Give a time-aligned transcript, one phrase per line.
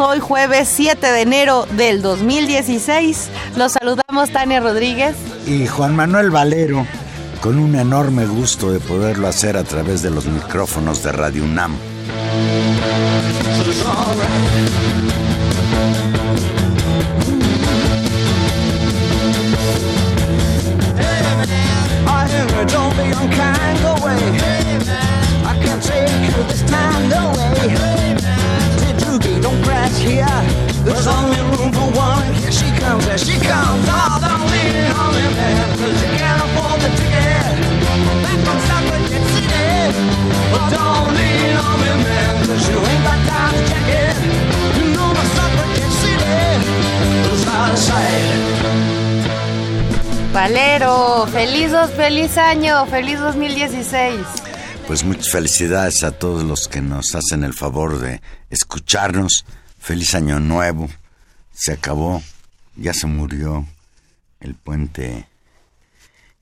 [0.00, 3.30] Hoy jueves 7 de enero del 2016.
[3.56, 5.16] Los saludamos Tania Rodríguez.
[5.44, 6.86] y Juan Manuel Valero,
[7.40, 11.76] con un enorme gusto de poderlo hacer a través de los micrófonos de Radio UNAM.
[50.78, 54.14] Valero, feliz, feliz año, feliz 2016.
[54.86, 59.44] Pues muchas felicidades a todos los que nos hacen el favor de escucharnos.
[59.80, 60.88] Feliz año nuevo.
[61.52, 62.22] Se acabó,
[62.76, 63.66] ya se murió
[64.38, 65.26] el puente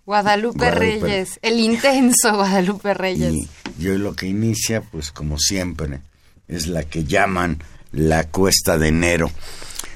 [0.05, 1.01] Guadalupe, Guadalupe.
[1.01, 3.33] Reyes, el intenso Guadalupe Reyes.
[3.33, 3.49] Y,
[3.79, 6.01] y hoy lo que inicia, pues como siempre,
[6.47, 9.31] es la que llaman la cuesta de enero.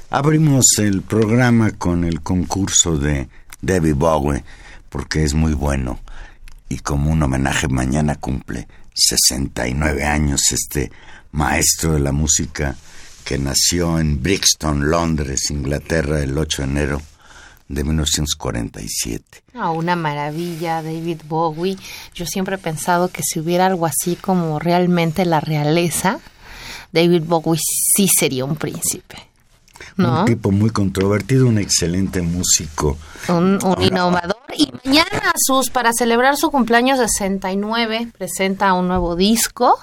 [0.08, 3.28] Abrimos el programa con el concurso de
[3.62, 4.44] David Bowie,
[4.88, 5.98] porque es muy bueno.
[6.68, 10.90] Y como un homenaje, mañana cumple 69 años este
[11.32, 12.76] maestro de la música
[13.24, 17.02] que nació en Brixton, Londres, Inglaterra, el 8 de enero
[17.68, 19.42] de 1947.
[19.54, 21.76] Ah, una maravilla, David Bowie.
[22.14, 26.18] Yo siempre he pensado que si hubiera algo así como realmente la realeza,
[26.92, 27.60] David Bowie
[27.94, 29.29] sí sería un príncipe.
[29.96, 30.20] ¿No?
[30.20, 32.96] Un tipo muy controvertido, un excelente músico.
[33.28, 34.36] Un, un Ahora- innovador.
[34.56, 39.78] Y mañana, sus, para celebrar su cumpleaños 69, presenta un nuevo disco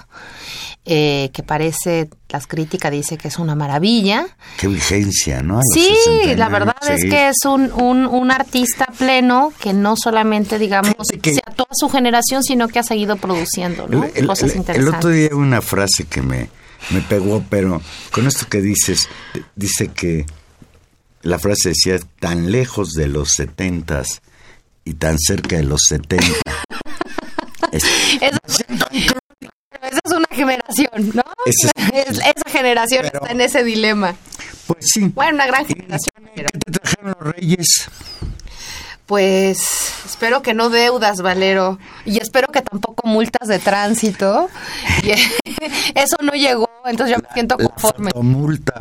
[0.90, 4.26] eh, que parece, las críticas dice que es una maravilla.
[4.58, 5.60] Qué vigencia, ¿no?
[5.74, 10.58] Sí, 69, la verdad es que es un, un, un artista pleno que no solamente,
[10.58, 14.04] digamos, que- sea toda su generación, sino que ha seguido produciendo ¿no?
[14.04, 14.94] El- el- cosas el- el interesantes.
[14.98, 16.48] otro día una frase que me,
[16.90, 17.80] me pegó, pero
[18.10, 19.08] con esto que dices,
[19.56, 20.26] dice que
[21.22, 24.22] la frase decía tan lejos de los setentas
[24.84, 26.24] y tan cerca de los setenta.
[27.72, 27.84] Es-
[28.20, 28.38] Esa,
[28.92, 31.22] esa es una generación, ¿no?
[31.44, 34.14] Ese Es- esa generación Pero- está en ese dilema.
[34.66, 35.10] pues sí.
[35.14, 36.12] Bueno, una gran generación.
[36.34, 37.88] ¿Qué te trajeron los reyes?
[39.08, 41.78] Pues espero que no deudas, Valero.
[42.04, 44.50] Y espero que tampoco multas de tránsito.
[45.02, 45.12] Y
[45.98, 48.10] eso no llegó, entonces yo me siento La conforme.
[48.10, 48.74] fotomulta.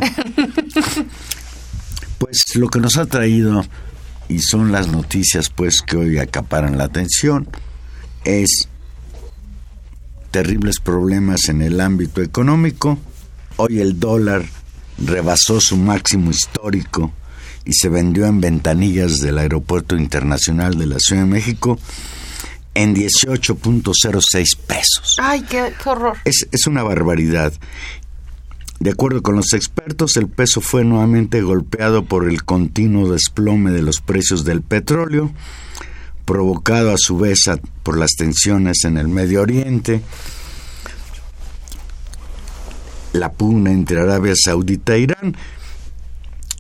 [2.17, 3.63] pues lo que nos ha traído,
[4.27, 7.47] y son las noticias pues que hoy acaparan la atención,
[8.25, 8.68] es
[10.31, 13.00] terribles problemas en el ámbito económico.
[13.56, 14.44] Hoy el dólar
[14.97, 17.13] rebasó su máximo histórico
[17.68, 21.78] y se vendió en ventanillas del Aeropuerto Internacional de la Ciudad de México
[22.74, 25.18] en 18.06 pesos.
[25.19, 26.18] Ay, qué, qué horror.
[26.25, 27.52] Es, es una barbaridad.
[28.80, 33.81] De acuerdo con los expertos, el peso fue nuevamente golpeado por el continuo desplome de
[33.81, 35.31] los precios del petróleo,
[36.25, 40.02] provocado a su vez a- por las tensiones en el Medio Oriente,
[43.14, 45.36] la pugna entre Arabia Saudita e Irán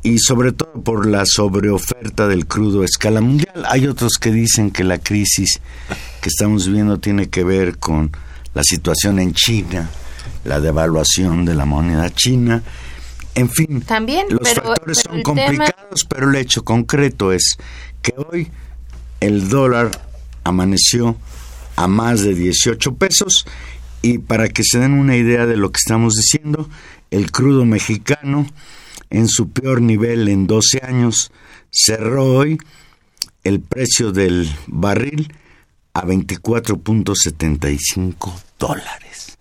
[0.07, 3.65] y sobre todo por la sobreoferta del crudo a escala mundial.
[3.67, 5.59] Hay otros que dicen que la crisis
[6.21, 8.11] que estamos viviendo tiene que ver con
[8.53, 9.89] la situación en China,
[10.45, 12.63] la devaluación de la moneda china.
[13.35, 17.57] En fin, También, los pero- factores pero son tema- complicados, pero el hecho concreto es
[18.01, 18.47] que hoy
[19.19, 19.91] el dólar
[20.43, 21.17] amaneció
[21.75, 23.45] a más de 18 pesos
[24.01, 26.69] y para que se den una idea de lo que estamos diciendo,
[27.11, 28.47] el crudo mexicano
[29.09, 31.31] en su peor nivel en 12 años
[31.71, 32.59] cerró hoy
[33.43, 35.33] el precio del barril
[35.93, 39.37] a 24.75 dólares.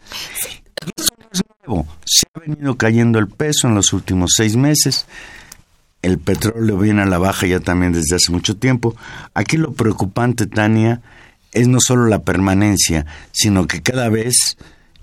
[0.97, 1.87] Eso no es nuevo.
[2.05, 5.07] Se ha venido cayendo el peso en los últimos seis meses.
[6.03, 8.95] El petróleo viene a la baja ya también desde hace mucho tiempo.
[9.35, 11.01] Aquí lo preocupante, Tania,
[11.53, 14.57] es no solo la permanencia, sino que cada vez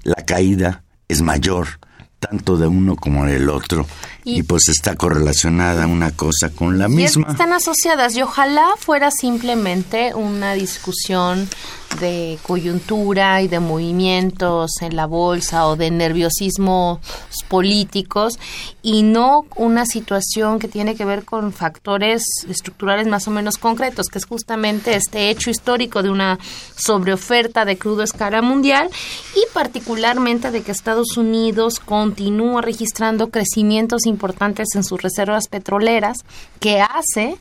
[0.04, 1.80] la caída es mayor
[2.20, 3.86] tanto de uno como del otro
[4.24, 7.28] y, pues está correlacionada una cosa con la misma.
[7.30, 11.50] Están asociadas y ojalá fuera simplemente una discusión
[12.00, 17.00] de coyuntura y de movimientos en la bolsa o de nerviosismos
[17.48, 18.40] políticos
[18.82, 24.08] y no una situación que tiene que ver con factores estructurales más o menos concretos,
[24.08, 26.40] que es justamente este hecho histórico de una
[26.76, 28.90] sobreoferta de crudo a escala mundial
[29.36, 36.18] y particularmente de que Estados Unidos continúa registrando crecimientos importantes en sus reservas petroleras
[36.60, 37.38] que hace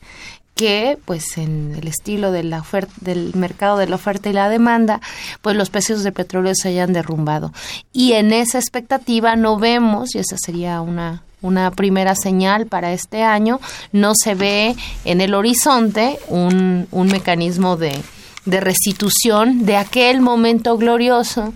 [0.55, 4.49] que pues en el estilo de la oferta, del mercado de la oferta y la
[4.49, 5.01] demanda
[5.41, 7.53] pues los precios de petróleo se hayan derrumbado.
[7.91, 13.21] Y en esa expectativa no vemos y esa sería una una primera señal para este
[13.21, 13.59] año
[13.91, 14.75] no se ve
[15.05, 18.01] en el horizonte un, un mecanismo de,
[18.45, 21.53] de restitución de aquel momento glorioso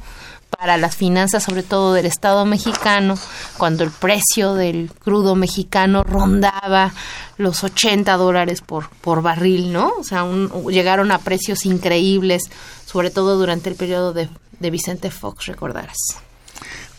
[0.57, 3.15] para las finanzas, sobre todo del Estado mexicano,
[3.57, 6.93] cuando el precio del crudo mexicano rondaba
[7.37, 9.93] los 80 dólares por, por barril, ¿no?
[9.99, 10.25] O sea,
[10.69, 12.41] llegaron a precios increíbles,
[12.87, 15.97] sobre todo durante el periodo de, de Vicente Fox, recordarás.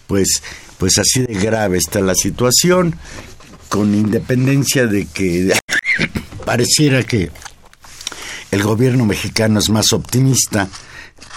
[0.06, 0.40] Pues,
[0.78, 2.94] pues así de grave está la situación,
[3.68, 5.52] con independencia de que
[6.44, 7.32] pareciera que
[8.52, 10.68] el gobierno mexicano es más optimista,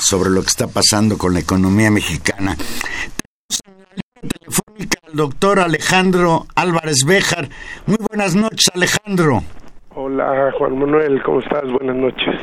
[0.01, 2.55] sobre lo que está pasando con la economía mexicana.
[2.55, 7.49] Tenemos en la línea telefónica al doctor Alejandro Álvarez Béjar.
[7.85, 9.43] Muy buenas noches, Alejandro.
[9.93, 11.63] Hola, Juan Manuel, ¿cómo estás?
[11.69, 12.35] Buenas noches.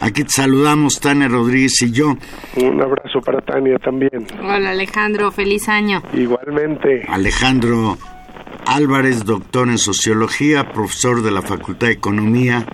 [0.00, 2.16] Aquí te saludamos, Tania Rodríguez y yo.
[2.56, 4.26] Un abrazo para Tania también.
[4.40, 6.02] Hola, Alejandro, feliz año.
[6.14, 7.04] Igualmente.
[7.08, 7.98] Alejandro
[8.66, 12.66] Álvarez, doctor en sociología, profesor de la Facultad de Economía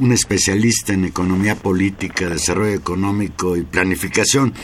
[0.00, 4.54] un especialista en economía política, desarrollo económico y planificación.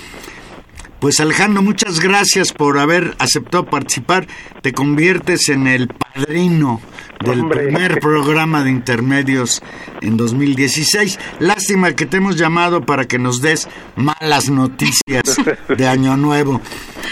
[0.99, 4.27] Pues Alejandro, muchas gracias por haber aceptado participar.
[4.63, 6.81] Te conviertes en el padrino
[7.23, 9.63] del primer programa de intermedios
[10.01, 11.19] en 2016.
[11.39, 15.37] Lástima que te hemos llamado para que nos des malas noticias
[15.69, 16.63] de Año Nuevo.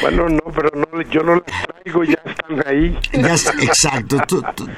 [0.01, 2.99] Bueno, no, pero no, yo no las traigo, ya están ahí.
[3.13, 4.19] exacto,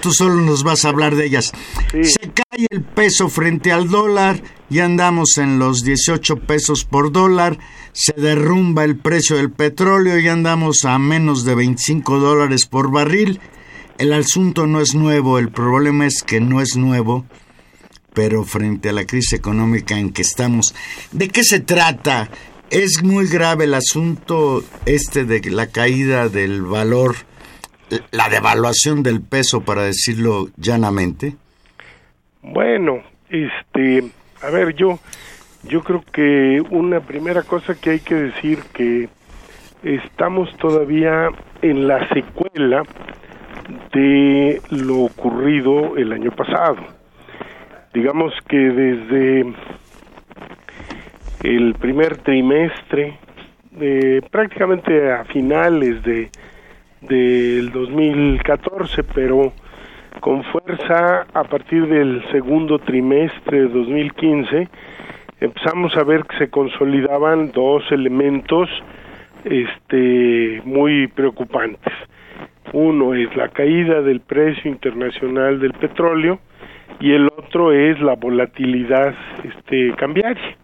[0.01, 1.53] tú, solo nos vas a hablar de ellas.
[1.91, 4.41] Se cae el peso frente al dólar
[4.71, 7.59] y andamos en los 18 pesos por dólar.
[7.93, 13.41] Se derrumba el precio del petróleo y andamos a menos de 25 dólares por barril.
[13.99, 17.25] El asunto no es nuevo, el problema es que no es nuevo,
[18.13, 20.75] pero frente a la crisis económica en que estamos,
[21.13, 22.31] ¿de qué se trata?
[22.71, 27.15] Es muy grave el asunto este de la caída del valor,
[28.11, 31.37] la devaluación del peso, para decirlo llanamente.
[32.43, 34.11] Bueno, este,
[34.43, 34.99] a ver, yo,
[35.63, 39.09] yo creo que una primera cosa que hay que decir que
[39.85, 41.29] estamos todavía
[41.63, 42.83] en la secuela
[43.93, 46.79] de lo ocurrido el año pasado.
[47.95, 49.55] Digamos que desde
[51.43, 53.19] el primer trimestre,
[53.81, 56.31] eh, prácticamente a finales de
[57.09, 59.53] del 2014, pero
[60.21, 64.69] con fuerza a partir del segundo trimestre de 2015
[65.41, 68.69] empezamos a ver que se consolidaban dos elementos
[69.45, 71.93] este muy preocupantes.
[72.73, 76.41] Uno es la caída del precio internacional del petróleo
[76.99, 79.15] y el otro es la volatilidad
[79.45, 80.57] este cambiaria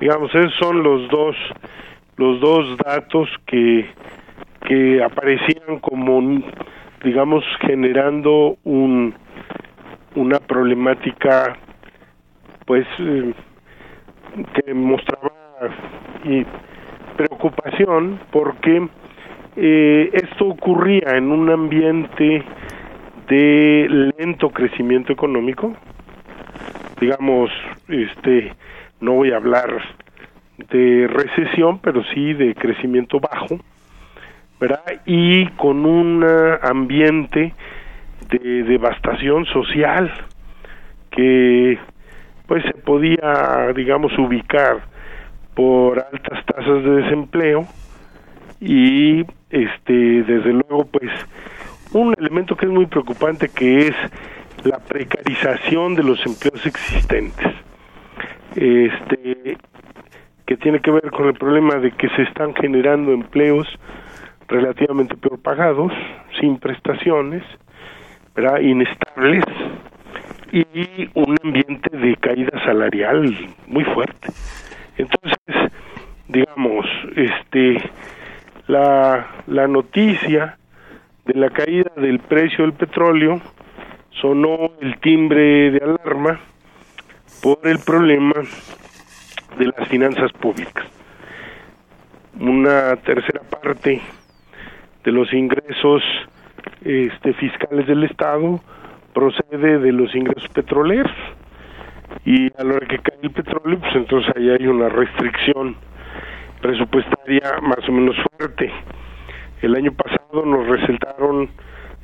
[0.00, 1.36] digamos esos son los dos
[2.16, 3.86] los dos datos que
[4.66, 6.42] que aparecían como
[7.04, 9.14] digamos generando un
[10.14, 11.56] una problemática
[12.66, 13.32] pues eh,
[14.54, 15.30] que mostraba
[16.24, 16.44] y
[17.16, 18.88] preocupación porque
[19.56, 22.42] eh, esto ocurría en un ambiente
[23.28, 25.74] de lento crecimiento económico.
[27.00, 27.50] Digamos
[27.88, 28.52] este
[29.00, 29.70] no voy a hablar
[30.70, 33.58] de recesión, pero sí de crecimiento bajo,
[34.60, 34.84] ¿verdad?
[35.06, 36.24] Y con un
[36.62, 37.54] ambiente
[38.30, 40.12] de devastación social,
[41.10, 41.78] que
[42.46, 44.80] pues se podía digamos ubicar
[45.54, 47.66] por altas tasas de desempleo
[48.60, 51.10] y este desde luego pues
[51.92, 53.94] un elemento que es muy preocupante que es
[54.64, 57.46] la precarización de los empleos existentes
[58.56, 59.56] este
[60.46, 63.68] que tiene que ver con el problema de que se están generando empleos
[64.48, 65.92] relativamente peor pagados,
[66.40, 67.44] sin prestaciones,
[68.60, 69.44] inestables
[70.50, 73.32] y un ambiente de caída salarial
[73.68, 74.32] muy fuerte.
[74.96, 75.72] Entonces,
[76.28, 77.78] digamos, este
[78.66, 80.58] la, la noticia
[81.26, 83.40] de la caída del precio del petróleo
[84.20, 86.40] sonó el timbre de alarma
[87.42, 88.34] por el problema
[89.58, 90.84] de las finanzas públicas.
[92.38, 94.00] Una tercera parte
[95.04, 96.02] de los ingresos
[96.82, 98.60] este, fiscales del Estado
[99.12, 101.12] procede de los ingresos petroleros
[102.24, 105.76] y a la hora que cae el petróleo, pues entonces ahí hay una restricción
[106.60, 108.70] presupuestaria más o menos fuerte.
[109.62, 111.50] El año pasado nos resultaron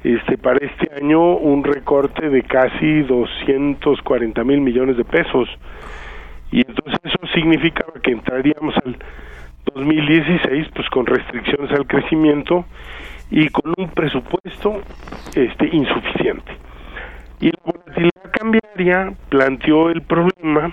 [0.04, 5.48] este para este año un recorte de casi 240 mil millones de pesos
[6.52, 8.96] y entonces eso significaba que entraríamos al
[9.74, 12.64] 2016 pues con restricciones al crecimiento
[13.30, 14.80] y con un presupuesto
[15.34, 16.52] este insuficiente.
[17.40, 20.72] Y la volatilidad cambiaria planteó el problema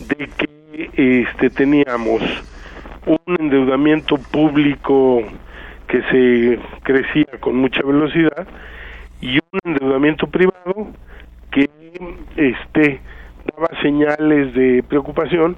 [0.00, 2.22] de que este teníamos
[3.06, 5.22] un endeudamiento público
[5.94, 8.48] que se crecía con mucha velocidad
[9.20, 10.88] y un endeudamiento privado
[11.52, 11.70] que
[12.36, 13.00] este
[13.44, 15.56] daba señales de preocupación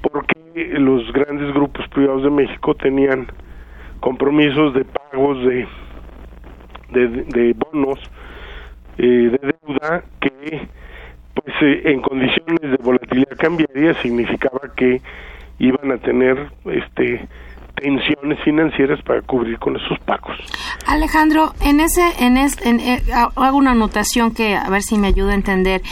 [0.00, 3.26] porque los grandes grupos privados de México tenían
[4.00, 5.66] compromisos de pagos de,
[6.90, 7.98] de, bonos
[8.96, 10.66] eh, de deuda que
[11.34, 15.02] pues eh, en condiciones de volatilidad cambiaria significaba que
[15.58, 17.28] iban a tener este
[17.80, 20.36] tensiones financieras para cubrir con esos pagos.
[20.86, 25.32] Alejandro, en ese, en, en eh, hago una anotación que a ver si me ayuda
[25.32, 25.82] a entender.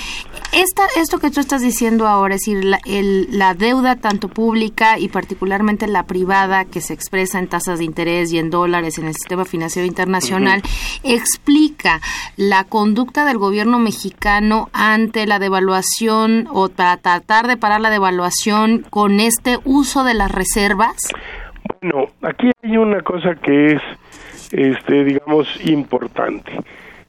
[0.52, 5.08] Esta, esto que tú estás diciendo ahora, es decir, la, la deuda tanto pública y
[5.08, 9.14] particularmente la privada que se expresa en tasas de interés y en dólares en el
[9.14, 10.62] sistema financiero internacional,
[11.02, 12.00] explica
[12.36, 18.86] la conducta del gobierno mexicano ante la devaluación o para tratar de parar la devaluación
[18.88, 20.96] con este uso de las reservas.
[21.80, 23.82] Bueno, aquí hay una cosa que es,
[24.52, 26.52] este, digamos, importante.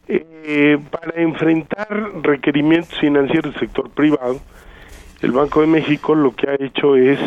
[0.07, 1.87] Eh, para enfrentar
[2.23, 4.39] requerimientos financieros del sector privado,
[5.21, 7.19] el Banco de México lo que ha hecho es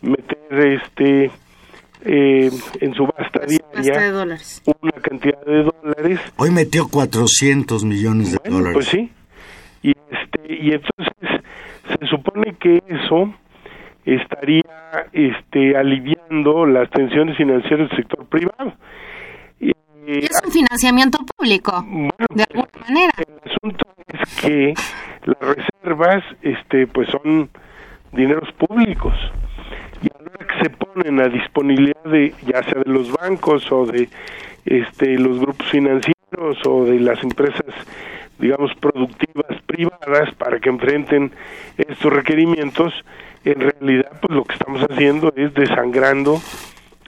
[0.00, 1.30] meter este
[2.04, 4.38] eh, en subasta diaria
[4.80, 6.20] una cantidad de dólares.
[6.36, 8.72] Hoy metió 400 millones de dólares.
[8.74, 9.10] Pues sí.
[9.82, 11.42] Y este y entonces
[11.88, 13.34] se supone que eso
[14.06, 14.62] estaría
[15.12, 18.74] este, aliviando las tensiones financieras del sector privado.
[19.60, 19.70] Y,
[20.06, 21.84] es un financiamiento público,
[22.34, 23.12] de alguna manera.
[23.18, 24.74] El asunto es que
[25.24, 27.50] las reservas este, pues son
[28.12, 29.14] dineros públicos
[30.02, 34.08] y ahora que se ponen a disponibilidad de ya sea de los bancos o de
[34.64, 37.74] este los grupos financieros o de las empresas
[38.38, 41.32] digamos productivas privadas para que enfrenten
[41.76, 42.92] estos requerimientos
[43.46, 46.40] en realidad pues lo que estamos haciendo es desangrando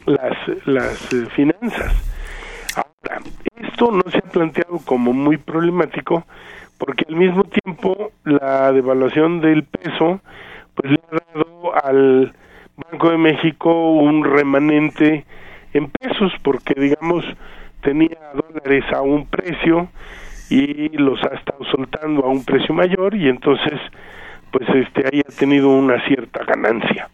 [0.07, 1.95] las, las eh, finanzas.
[2.76, 3.21] Ahora,
[3.57, 6.25] esto no se ha planteado como muy problemático
[6.78, 10.21] porque al mismo tiempo la devaluación del peso
[10.75, 12.33] pues le ha dado al
[12.76, 15.25] Banco de México un remanente
[15.73, 17.25] en pesos porque digamos
[17.83, 19.88] tenía dólares a un precio
[20.50, 23.78] y los ha estado soltando a un precio mayor y entonces
[24.50, 27.08] pues este haya tenido una cierta ganancia.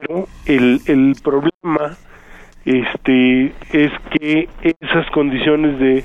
[0.00, 1.96] Pero el, el problema
[2.64, 6.04] este es que esas condiciones de,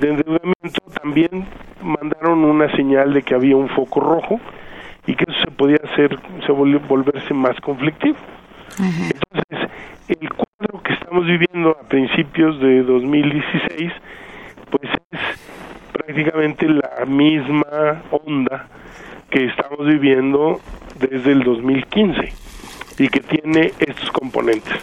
[0.00, 1.46] de endeudamiento también
[1.82, 4.40] mandaron una señal de que había un foco rojo
[5.06, 8.16] y que eso se podía hacer, se volverse más conflictivo.
[8.78, 9.70] Entonces,
[10.08, 13.92] el cuadro que estamos viviendo a principios de 2016,
[14.70, 15.20] pues es
[15.92, 18.66] prácticamente la misma onda
[19.32, 20.60] que estamos viviendo
[21.00, 22.32] desde el 2015
[22.98, 24.74] y que tiene estos componentes.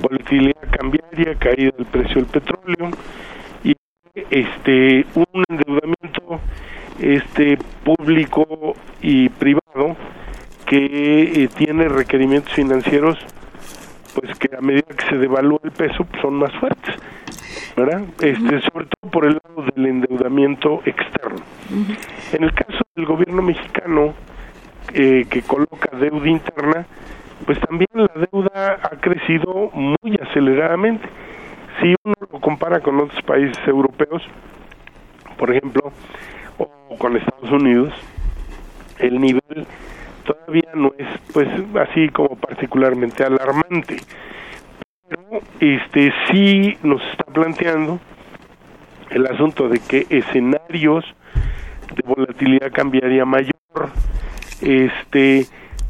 [0.00, 2.90] Volatilidad cambiaria, caída del precio del petróleo
[3.62, 3.76] y
[4.30, 6.40] este un endeudamiento
[6.98, 9.96] este público y privado
[10.66, 13.16] que eh, tiene requerimientos financieros
[14.14, 16.96] pues que a medida que se devalúa el peso pues, son más fuertes
[17.76, 18.02] ¿verdad?
[18.20, 21.40] Este, sobre todo por el lado del endeudamiento externo.
[22.32, 24.14] En el caso del gobierno mexicano,
[24.94, 26.86] eh, que coloca deuda interna,
[27.44, 31.06] pues también la deuda ha crecido muy aceleradamente.
[31.80, 34.22] Si uno lo compara con otros países europeos,
[35.36, 35.92] por ejemplo,
[36.56, 37.92] o con Estados Unidos,
[38.98, 39.66] el nivel
[40.24, 41.48] todavía no es pues
[41.88, 43.98] así como particularmente alarmante
[45.60, 47.98] este sí nos está planteando
[49.10, 51.04] el asunto de que escenarios
[51.94, 53.52] de volatilidad cambiaría mayor.
[54.60, 55.46] Este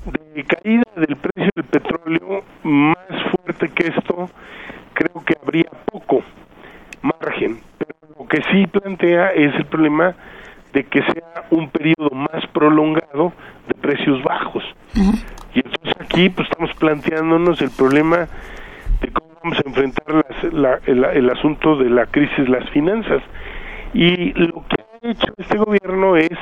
[0.06, 2.96] de caída del precio del petróleo más
[3.32, 4.28] fuerte que esto
[4.92, 6.22] creo que habría poco
[7.02, 7.60] margen.
[7.78, 10.14] Pero lo que sí plantea es el problema
[10.72, 13.32] de que sea un periodo más prolongado
[13.68, 14.64] de precios bajos.
[15.54, 18.28] Y entonces aquí pues estamos planteándonos el problema
[19.00, 20.26] de cómo vamos a enfrentar
[20.86, 23.22] el, asunto de la crisis, las finanzas.
[23.94, 26.38] Y lo que ha hecho este gobierno es,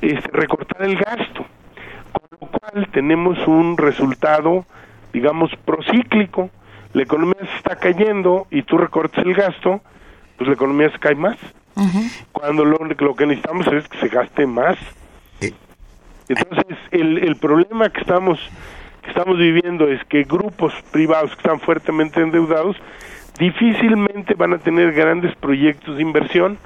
[0.00, 1.46] es recortar el gasto,
[2.12, 4.64] con lo cual tenemos un resultado,
[5.12, 6.50] digamos, procíclico.
[6.92, 9.80] La economía se está cayendo y tú recortas el gasto,
[10.36, 11.38] pues la economía se cae más.
[12.32, 14.76] Cuando lo, lo, que necesitamos es que se gaste más.
[16.28, 18.38] Entonces, el, el problema que estamos,
[19.02, 22.76] que estamos viviendo es que grupos privados que están fuertemente endeudados
[23.38, 26.58] difícilmente van a tener grandes proyectos de inversión.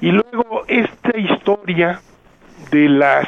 [0.00, 2.00] Y luego esta historia
[2.70, 3.26] de las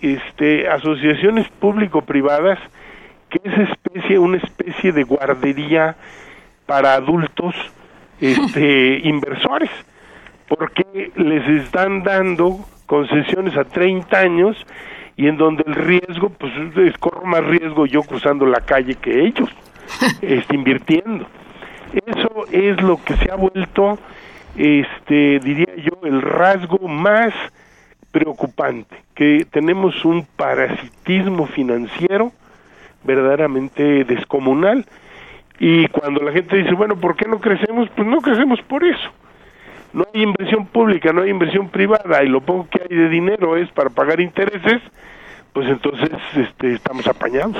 [0.00, 2.58] este, asociaciones público-privadas
[3.30, 5.96] que es especie una especie de guardería
[6.66, 7.54] para adultos
[8.20, 9.70] este inversores
[10.48, 14.56] porque les están dando concesiones a 30 años
[15.18, 19.26] y en donde el riesgo, pues es, corro más riesgo yo cruzando la calle que
[19.26, 19.50] ellos,
[20.22, 21.26] este, invirtiendo.
[22.06, 23.98] Eso es lo que se ha vuelto,
[24.56, 27.34] este, diría yo, el rasgo más
[28.12, 32.30] preocupante, que tenemos un parasitismo financiero
[33.02, 34.86] verdaderamente descomunal
[35.58, 37.88] y cuando la gente dice, bueno, ¿por qué no crecemos?
[37.96, 39.10] Pues no crecemos por eso
[39.92, 43.56] no hay inversión pública, no hay inversión privada y lo poco que hay de dinero
[43.56, 44.82] es para pagar intereses,
[45.52, 47.56] pues entonces este, estamos apañados.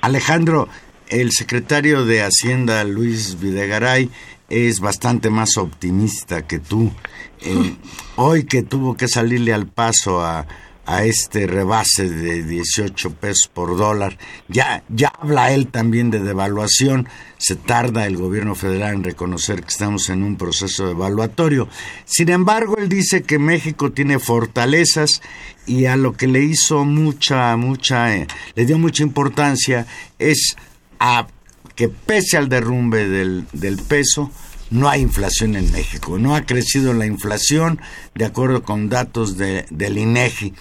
[0.00, 0.68] Alejandro,
[1.08, 4.10] el secretario de Hacienda, Luis Videgaray,
[4.48, 6.92] es bastante más optimista que tú.
[7.40, 7.76] Eh,
[8.16, 10.46] hoy que tuvo que salirle al paso a,
[10.86, 14.18] a este rebase de 18 pesos por dólar.
[14.48, 17.08] Ya, ya habla él también de devaluación.
[17.38, 21.68] Se tarda el gobierno federal en reconocer que estamos en un proceso evaluatorio.
[22.04, 25.22] Sin embargo, él dice que México tiene fortalezas
[25.66, 29.86] y a lo que le hizo mucha, mucha, eh, le dio mucha importancia
[30.18, 30.56] es
[31.00, 31.26] a
[31.74, 34.30] que pese al derrumbe del, del peso,
[34.74, 37.80] no hay inflación en México, no ha crecido la inflación
[38.16, 40.52] de acuerdo con datos de, del INEGI.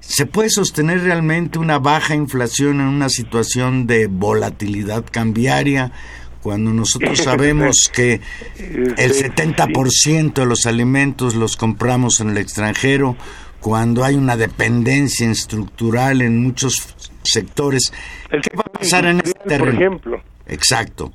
[0.00, 5.92] ¿Se puede sostener realmente una baja inflación en una situación de volatilidad cambiaria
[6.40, 8.22] cuando nosotros sabemos que
[8.56, 13.18] el 70% de los alimentos los compramos en el extranjero,
[13.60, 17.92] cuando hay una dependencia estructural en muchos sectores?
[18.30, 19.72] ¿Qué va a pasar en este terreno?
[19.72, 20.22] Por ejemplo.
[20.46, 21.12] Exacto.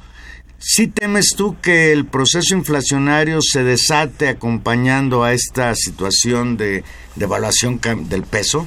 [0.67, 6.83] ¿Sí temes tú que el proceso inflacionario se desate acompañando a esta situación de
[7.15, 8.65] devaluación del peso?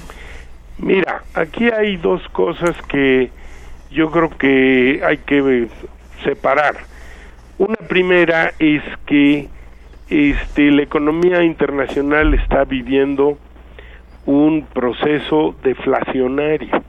[0.79, 3.33] Mira, aquí hay dos cosas que
[3.91, 5.69] yo creo que hay que eh,
[6.23, 6.77] separar.
[7.59, 9.49] Una primera es que
[10.09, 13.39] este, la economía internacional está viviendo
[14.25, 16.81] un proceso deflacionario.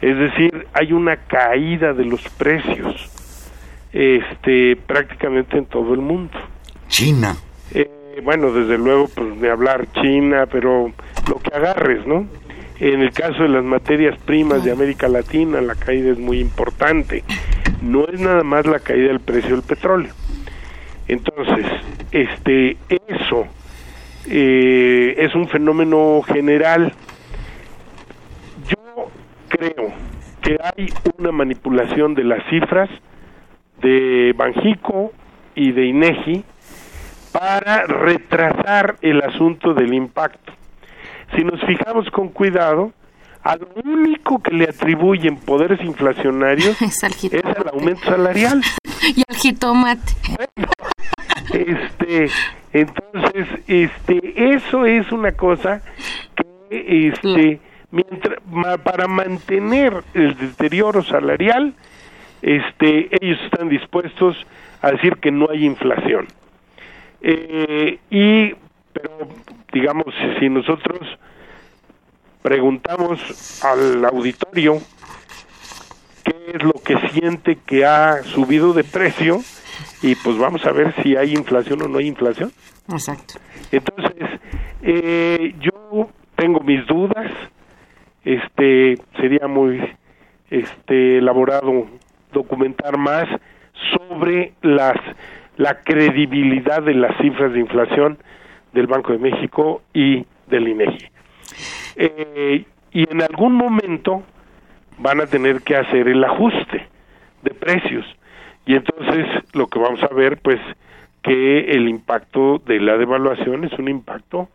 [0.00, 3.21] Es decir, hay una caída de los precios
[3.92, 6.32] este prácticamente en todo el mundo.
[6.88, 7.36] China.
[7.72, 10.92] Eh, bueno, desde luego, pues de hablar China, pero
[11.28, 12.26] lo que agarres, ¿no?
[12.80, 17.22] En el caso de las materias primas de América Latina, la caída es muy importante.
[17.80, 20.12] No es nada más la caída del precio del petróleo.
[21.06, 21.66] Entonces,
[22.10, 23.46] este, eso
[24.28, 26.92] eh, es un fenómeno general.
[28.68, 29.10] Yo
[29.48, 29.92] creo
[30.40, 32.90] que hay una manipulación de las cifras
[33.82, 35.12] de Banjico
[35.54, 36.44] y de INEGI
[37.32, 40.52] para retrasar el asunto del impacto.
[41.34, 42.92] Si nos fijamos con cuidado,
[43.42, 48.62] a lo único que le atribuyen poderes inflacionarios es, al aumento salarial.
[49.16, 50.12] y al jitomate.
[51.52, 52.28] este,
[52.72, 55.82] entonces, este, eso es una cosa
[56.36, 58.38] que, este, mientras,
[58.84, 61.74] para mantener el deterioro salarial,
[62.42, 64.36] este, ellos están dispuestos
[64.80, 66.26] a decir que no hay inflación.
[67.22, 68.52] Eh, y,
[68.92, 69.28] pero,
[69.72, 70.06] digamos,
[70.40, 71.00] si nosotros
[72.42, 74.80] preguntamos al auditorio
[76.24, 79.40] qué es lo que siente que ha subido de precio,
[80.02, 82.52] y pues vamos a ver si hay inflación o no hay inflación.
[82.90, 83.34] Exacto.
[83.70, 84.40] Entonces,
[84.82, 87.30] eh, yo tengo mis dudas,
[88.24, 89.80] este sería muy
[90.50, 91.86] este elaborado
[92.32, 93.28] documentar más
[93.96, 94.96] sobre las
[95.56, 98.18] la credibilidad de las cifras de inflación
[98.72, 101.08] del Banco de México y del INEGI.
[101.96, 104.22] Eh, y en algún momento
[104.98, 106.86] van a tener que hacer el ajuste
[107.42, 108.04] de precios
[108.64, 110.60] y entonces lo que vamos a ver pues
[111.22, 114.48] que el impacto de la devaluación es un impacto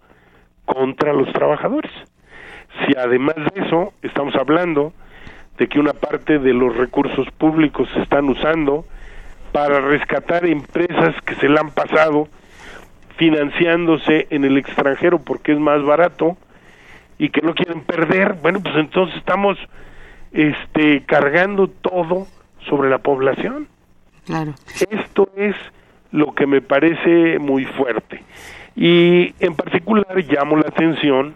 [0.66, 1.92] contra los trabajadores.
[2.86, 4.94] Si además de eso estamos hablando
[5.58, 8.86] de que una parte de los recursos públicos se están usando
[9.52, 12.28] para rescatar empresas que se le han pasado
[13.18, 16.38] financiándose en el extranjero porque es más barato
[17.18, 19.58] y que no quieren perder, bueno, pues entonces estamos
[20.32, 22.28] este cargando todo
[22.70, 23.68] sobre la población.
[24.26, 24.54] Claro.
[24.92, 25.56] Esto es
[26.12, 28.24] lo que me parece muy fuerte.
[28.76, 31.36] Y en particular llamo la atención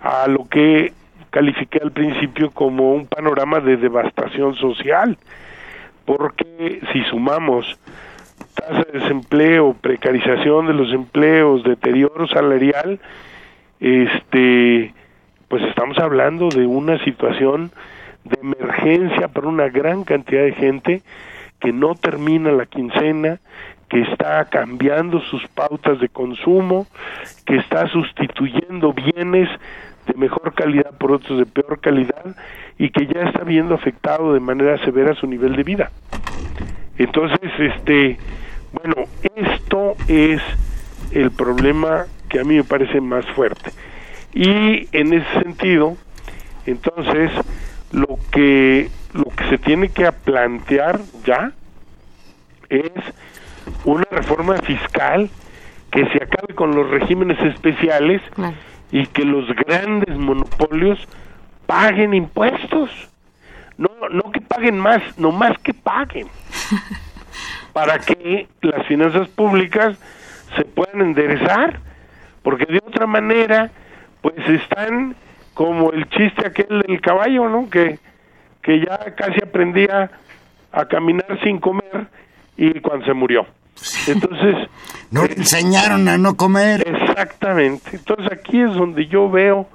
[0.00, 0.92] a lo que
[1.30, 5.16] califiqué al principio como un panorama de devastación social,
[6.04, 7.78] porque si sumamos
[8.54, 13.00] tasa de desempleo, precarización de los empleos, deterioro salarial,
[13.80, 14.92] este,
[15.48, 17.70] pues estamos hablando de una situación
[18.24, 21.02] de emergencia para una gran cantidad de gente
[21.60, 23.38] que no termina la quincena,
[23.88, 26.86] que está cambiando sus pautas de consumo,
[27.44, 29.48] que está sustituyendo bienes
[30.10, 32.36] de mejor calidad por otros de peor calidad
[32.78, 35.90] y que ya está viendo afectado de manera severa su nivel de vida.
[36.98, 38.18] Entonces, este,
[38.72, 39.04] bueno,
[39.36, 40.40] esto es
[41.12, 43.70] el problema que a mí me parece más fuerte.
[44.32, 45.96] Y en ese sentido,
[46.66, 47.30] entonces,
[47.92, 51.52] lo que lo que se tiene que plantear ya
[52.68, 52.92] es
[53.84, 55.28] una reforma fiscal
[55.90, 58.22] que se acabe con los regímenes especiales
[58.92, 60.98] y que los grandes monopolios
[61.66, 62.90] paguen impuestos.
[63.78, 66.28] No, no que paguen más, no más que paguen.
[67.72, 69.96] para que las finanzas públicas
[70.56, 71.78] se puedan enderezar,
[72.42, 73.70] porque de otra manera,
[74.20, 75.14] pues están
[75.54, 77.70] como el chiste aquel del caballo, ¿no?
[77.70, 77.98] Que,
[78.62, 80.10] que ya casi aprendía
[80.72, 82.08] a caminar sin comer
[82.56, 83.46] y cuando se murió.
[84.08, 84.68] Entonces...
[85.10, 86.86] no le enseñaron a no comer.
[86.86, 87.96] Exactamente.
[87.96, 89.68] Entonces aquí es donde yo veo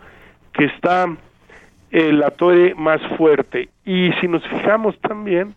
[0.53, 1.07] que está
[1.91, 3.69] el atore más fuerte.
[3.85, 5.55] Y si nos fijamos también,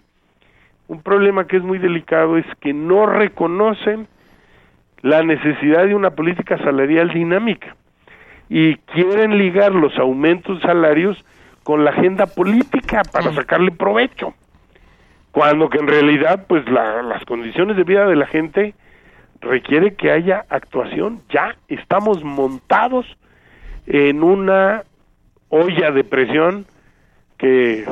[0.88, 4.09] un problema que es muy delicado es que no reconocen
[5.03, 7.77] la necesidad de una política salarial dinámica
[8.49, 11.23] y quieren ligar los aumentos salarios
[11.62, 14.35] con la agenda política para sacarle provecho
[15.31, 18.75] cuando que en realidad pues las condiciones de vida de la gente
[19.40, 21.22] requiere que haya actuación.
[21.33, 23.07] Ya estamos montados
[23.87, 24.85] en una
[25.48, 26.66] olla de presión
[27.38, 27.87] que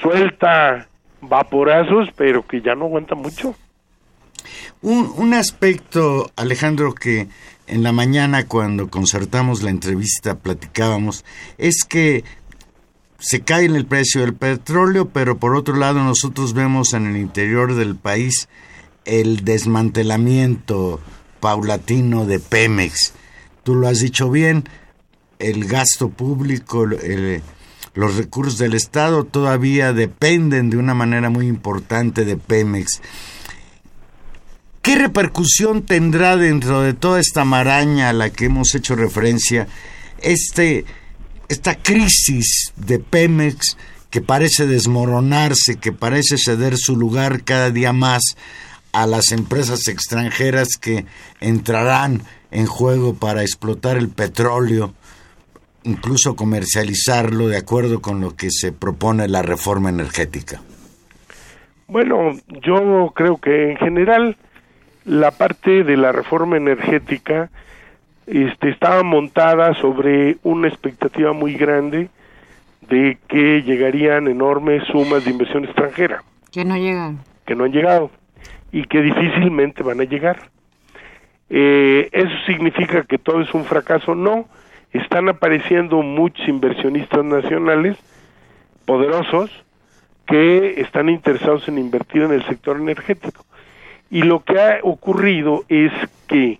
[0.00, 0.88] suelta
[1.20, 3.54] vaporazos pero que ya no aguanta mucho.
[4.80, 7.28] Un, un aspecto Alejandro que
[7.66, 11.24] en la mañana cuando concertamos la entrevista platicábamos
[11.58, 12.24] es que
[13.18, 17.16] se cae en el precio del petróleo, pero por otro lado nosotros vemos en el
[17.16, 18.48] interior del país
[19.04, 21.00] el desmantelamiento
[21.40, 23.14] paulatino de Pemex.
[23.62, 24.64] Tú lo has dicho bien,
[25.38, 26.86] el gasto público,
[27.94, 33.00] los recursos del Estado todavía dependen de una manera muy importante de Pemex.
[34.82, 39.68] ¿Qué repercusión tendrá dentro de toda esta maraña a la que hemos hecho referencia
[40.20, 40.84] este
[41.48, 43.76] esta crisis de Pemex
[44.10, 48.22] que parece desmoronarse, que parece ceder su lugar cada día más
[48.92, 51.06] a las empresas extranjeras que
[51.40, 54.92] entrarán en juego para explotar el petróleo,
[55.82, 60.60] incluso comercializarlo de acuerdo con lo que se propone la reforma energética?
[61.88, 64.36] Bueno, yo creo que en general
[65.04, 67.50] la parte de la reforma energética
[68.26, 72.08] este, estaba montada sobre una expectativa muy grande
[72.88, 76.22] de que llegarían enormes sumas de inversión extranjera.
[76.50, 77.20] Que no llegan.
[77.46, 78.10] Que no han llegado
[78.72, 80.50] y que difícilmente van a llegar.
[81.50, 84.14] Eh, ¿Eso significa que todo es un fracaso?
[84.14, 84.48] No.
[84.92, 87.96] Están apareciendo muchos inversionistas nacionales
[88.86, 89.50] poderosos
[90.26, 93.44] que están interesados en invertir en el sector energético.
[94.10, 95.92] Y lo que ha ocurrido es
[96.26, 96.58] que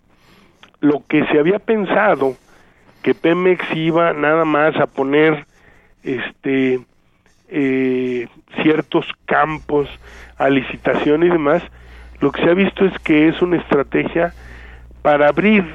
[0.80, 2.36] lo que se había pensado
[3.02, 5.46] que Pemex iba nada más a poner
[6.02, 6.80] este
[7.48, 8.28] eh,
[8.62, 9.88] ciertos campos
[10.38, 11.62] a licitación y demás,
[12.22, 14.32] lo que se ha visto es que es una estrategia
[15.02, 15.74] para abrir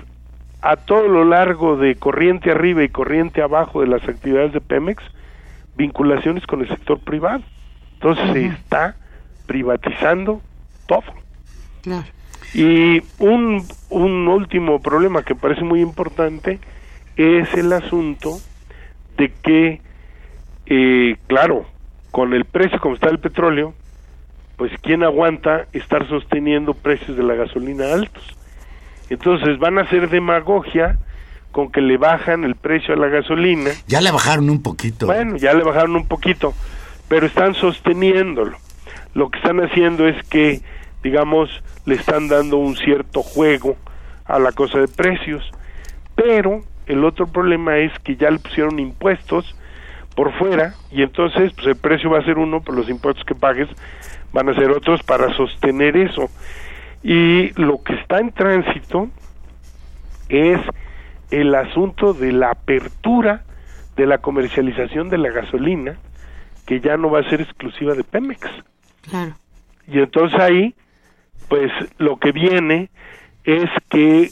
[0.62, 5.04] a todo lo largo de corriente arriba y corriente abajo de las actividades de Pemex
[5.76, 7.44] vinculaciones con el sector privado.
[7.96, 8.96] Entonces se está
[9.46, 10.42] privatizando
[10.88, 11.04] todo.
[12.54, 16.60] Y un, un último problema que parece muy importante
[17.18, 18.40] es el asunto
[19.18, 19.82] de que,
[20.66, 21.66] eh, claro,
[22.12, 23.74] con el precio como está el petróleo,
[24.58, 28.24] pues ¿quién aguanta estar sosteniendo precios de la gasolina altos?
[29.10, 30.98] Entonces van a hacer demagogia
[31.52, 33.72] con que le bajan el precio a la gasolina.
[33.88, 35.06] Ya le bajaron un poquito.
[35.06, 36.54] Bueno, ya le bajaron un poquito,
[37.08, 38.58] pero están sosteniéndolo.
[39.14, 40.62] Lo que están haciendo es que,
[41.04, 41.50] digamos,
[41.86, 43.78] le están dando un cierto juego
[44.26, 45.50] a la cosa de precios.
[46.16, 49.56] Pero el otro problema es que ya le pusieron impuestos
[50.18, 53.36] por fuera y entonces pues el precio va a ser uno, pero los impuestos que
[53.36, 53.70] pagues
[54.34, 56.32] van a ser otros para sostener eso.
[57.04, 59.10] Y lo que está en tránsito
[60.28, 60.60] es
[61.30, 63.44] el asunto de la apertura
[63.96, 65.98] de la comercialización de la gasolina,
[66.66, 68.42] que ya no va a ser exclusiva de Pemex.
[69.88, 70.74] Y entonces ahí,
[71.48, 72.90] pues lo que viene
[73.44, 74.32] es que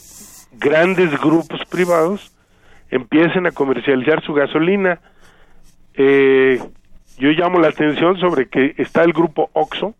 [0.54, 2.36] grandes grupos privados
[2.89, 5.00] empiecen a comercializar su gasolina.
[5.97, 6.60] Eh,
[7.17, 9.95] yo llamo la atención sobre que está el grupo OXO,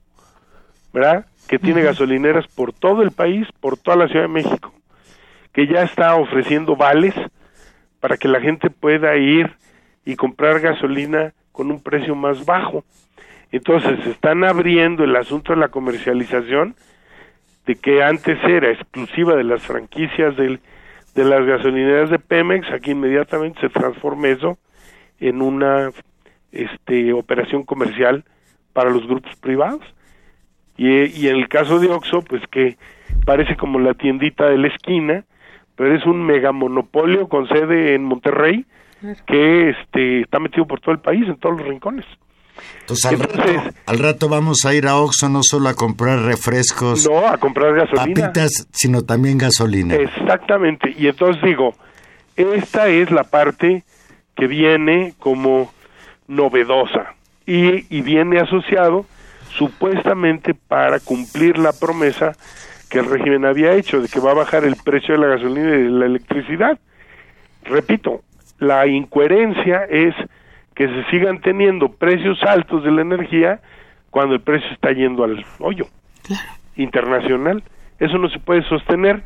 [0.94, 1.26] ¿verdad?
[1.48, 4.74] Que tiene gasolineras por todo el país, por toda la Ciudad de México,
[5.54, 7.14] que ya está ofreciendo vales
[8.02, 9.56] para que la gente pueda ir
[10.04, 12.84] y comprar gasolina con un precio más bajo.
[13.52, 16.76] Entonces, están abriendo el asunto de la comercialización,
[17.66, 20.60] de que antes era exclusiva de las franquicias del,
[21.16, 24.60] de las gasolineras de Pemex, aquí inmediatamente se transforma eso
[25.20, 25.92] en una
[26.52, 28.24] este, operación comercial
[28.74, 29.82] para los grupos privados.
[30.78, 32.78] Y, y en el caso de Oxxo, pues que
[33.26, 35.24] parece como la tiendita de la esquina,
[35.76, 38.66] pero es un mega monopolio con sede en Monterrey
[39.28, 42.06] que este, está metido por todo el país, en todos los rincones.
[42.82, 43.44] Entonces, al, rato,
[43.86, 47.76] al rato vamos a ir a Oxxo no solo a comprar refrescos, no, a comprar
[47.76, 49.96] gasolina, papitas, sino también gasolina.
[49.96, 50.94] Exactamente.
[50.98, 51.76] Y entonces digo,
[52.38, 53.84] esta es la parte
[54.36, 55.72] que viene como
[56.28, 57.14] novedosa
[57.46, 59.06] y, y viene asociado
[59.50, 62.34] supuestamente para cumplir la promesa
[62.90, 65.76] que el régimen había hecho de que va a bajar el precio de la gasolina
[65.76, 66.80] y de la electricidad.
[67.64, 68.22] Repito,
[68.60, 70.14] la incoherencia es
[70.76, 73.60] que se sigan teniendo precios altos de la energía
[74.12, 75.88] cuando el precio está yendo al hoyo
[76.76, 77.64] internacional.
[78.00, 79.24] Eso no se puede sostener,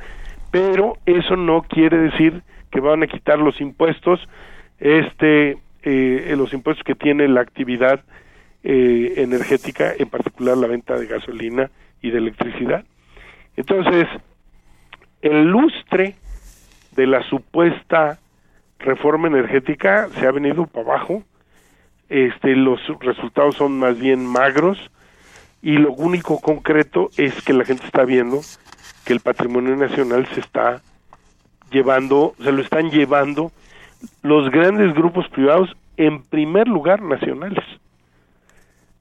[0.52, 4.19] pero eso no quiere decir que van a quitar los impuestos,
[4.80, 8.04] este, eh, los impuestos que tiene la actividad
[8.63, 11.70] eh, energética, en particular la venta de gasolina
[12.02, 12.84] y de electricidad.
[13.56, 14.08] Entonces,
[15.22, 16.15] el lustre
[16.96, 18.20] de la supuesta
[18.80, 21.24] reforma energética se ha venido para abajo,
[22.10, 24.78] este, los resultados son más bien magros
[25.62, 28.42] y lo único concreto es que la gente está viendo
[29.06, 30.82] que el patrimonio nacional se está
[31.72, 33.52] llevando, se lo están llevando
[34.22, 37.64] los grandes grupos privados en primer lugar nacionales,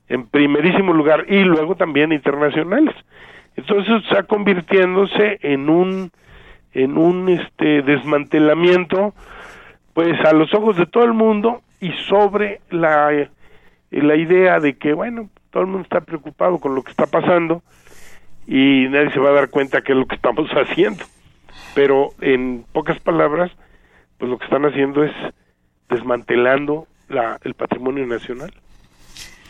[0.08, 2.94] en primerísimo lugar y luego también internacionales.
[3.56, 6.10] Entonces está convirtiéndose en un
[6.74, 9.14] en un este desmantelamiento
[9.94, 13.30] pues a los ojos de todo el mundo y sobre la, eh,
[13.90, 17.62] la idea de que, bueno, todo el mundo está preocupado con lo que está pasando
[18.46, 21.04] y nadie se va a dar cuenta que es lo que estamos haciendo.
[21.74, 23.50] Pero en pocas palabras,
[24.18, 25.12] pues lo que están haciendo es
[25.88, 28.52] desmantelando la, el patrimonio nacional.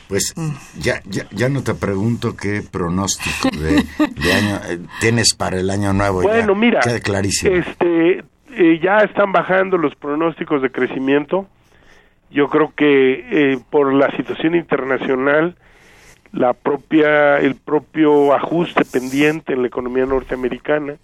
[0.09, 0.35] Pues
[0.79, 5.93] ya, ya, ya no te pregunto qué pronóstico de, año eh, tienes para el año
[5.93, 6.23] nuevo.
[6.23, 7.55] Bueno, mira, clarísimo.
[7.55, 11.47] Este, eh, ya están bajando los pronósticos de crecimiento
[12.31, 15.57] yo creo que eh, por la situación internacional,
[16.33, 20.97] la propia, el propio ajuste pendiente en la economía norteamericana,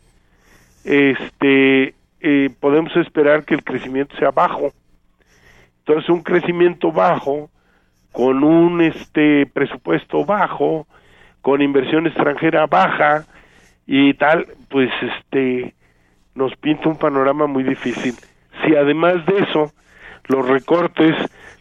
[0.85, 1.94] este,
[2.27, 4.73] eh, podemos esperar que el crecimiento sea bajo.
[5.81, 7.51] Entonces, un crecimiento bajo,
[8.13, 10.87] con un este presupuesto bajo,
[11.43, 13.27] con inversión extranjera baja
[13.87, 15.75] y tal, pues este
[16.35, 18.15] nos pinta un panorama muy difícil.
[18.65, 19.73] Si además de eso
[20.29, 21.15] los recortes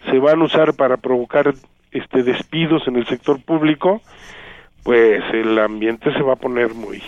[0.10, 1.54] se van a usar para provocar
[1.91, 4.02] este despidos en el sector público,
[4.84, 7.04] pues el ambiente se va a poner muy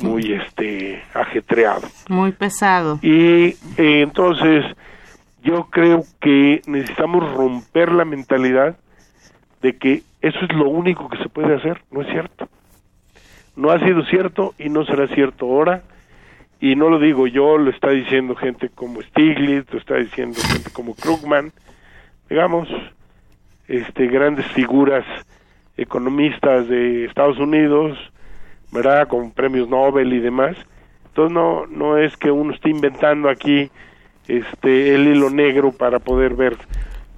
[0.00, 2.98] muy este ajetreado Muy pesado.
[3.02, 4.64] y eh, entonces
[5.42, 8.76] yo creo que necesitamos romper la mentalidad
[9.60, 12.48] de que eso es lo único que se puede hacer, no es cierto.
[13.56, 15.82] No ha sido cierto y no será cierto ahora.
[16.60, 20.70] Y no lo digo yo, lo está diciendo gente como Stiglitz, lo está diciendo gente
[20.70, 21.52] como Krugman,
[22.30, 22.68] digamos,
[23.66, 25.04] este grandes figuras
[25.76, 27.98] economistas de Estados Unidos,
[28.72, 29.06] ¿verdad?
[29.08, 30.56] Con premios Nobel y demás.
[31.06, 33.70] Entonces no no es que uno esté inventando aquí
[34.28, 36.56] este el hilo negro para poder ver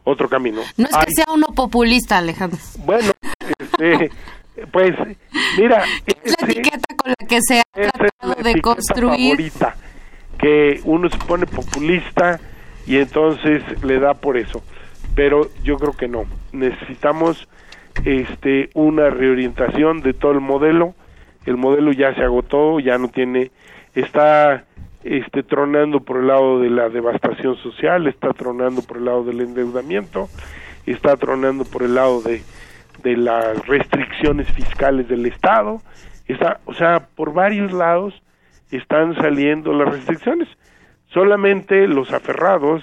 [0.04, 0.60] otro camino.
[0.76, 2.58] No es que sea uno populista, Alejandro.
[2.84, 3.12] bueno,
[3.58, 4.10] este,
[4.72, 4.94] pues
[5.58, 8.60] mira, Es la ese- etiqueta con la que se ha esa es la tratado de
[8.60, 9.30] construir.
[9.36, 9.76] favorita,
[10.38, 12.40] que uno se pone populista
[12.86, 14.62] y entonces le da por eso.
[15.14, 16.24] Pero yo creo que no.
[16.52, 17.48] Necesitamos
[18.04, 20.94] este una reorientación de todo el modelo.
[21.46, 23.50] El modelo ya se agotó, ya no tiene
[23.94, 24.64] está
[25.02, 29.40] este tronando por el lado de la devastación social, está tronando por el lado del
[29.42, 30.28] endeudamiento,
[30.86, 32.42] está tronando por el lado de
[33.02, 35.80] de las restricciones fiscales del Estado,
[36.26, 38.14] está, o sea, por varios lados
[38.70, 40.48] están saliendo las restricciones.
[41.08, 42.82] Solamente los aferrados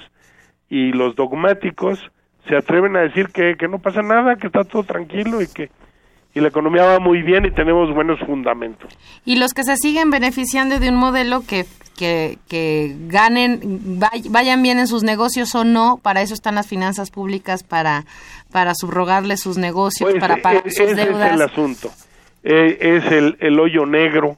[0.69, 2.11] y los dogmáticos
[2.47, 5.69] se atreven a decir que, que no pasa nada, que está todo tranquilo y que
[6.33, 8.91] y la economía va muy bien y tenemos buenos fundamentos.
[9.25, 11.65] Y los que se siguen beneficiando de un modelo que,
[11.97, 13.59] que, que ganen,
[13.99, 18.05] vay- vayan bien en sus negocios o no, para eso están las finanzas públicas, para,
[18.51, 21.27] para subrogarles sus negocios, Pues, para pagar e- sus ese deudas.
[21.29, 21.91] es el asunto.
[22.43, 24.37] Eh, es el, el hoyo negro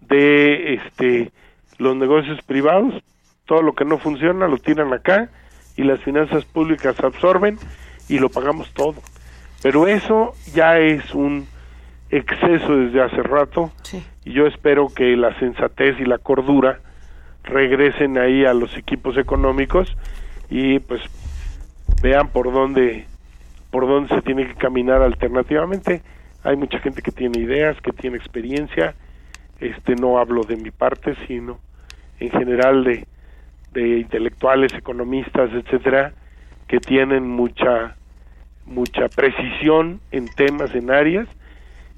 [0.00, 1.32] de este
[1.78, 3.02] los negocios privados.
[3.46, 5.30] Todo lo que no funciona lo tiran acá
[5.76, 7.58] y las finanzas públicas absorben
[8.08, 8.96] y lo pagamos todo.
[9.62, 11.46] Pero eso ya es un
[12.10, 14.02] exceso desde hace rato Sí.
[14.24, 16.80] y yo espero que la sensatez y la cordura
[17.44, 19.96] regresen ahí a los equipos económicos
[20.48, 21.00] y pues
[22.02, 23.06] vean por dónde
[23.70, 26.02] por dónde se tiene que caminar alternativamente.
[26.42, 28.94] Hay mucha gente que tiene ideas, que tiene experiencia.
[29.60, 31.60] Este no hablo de mi parte, sino
[32.18, 33.06] en general de
[33.72, 36.12] de intelectuales, economistas, etcétera,
[36.66, 37.94] que tienen mucha
[38.70, 41.28] mucha precisión en temas, en áreas,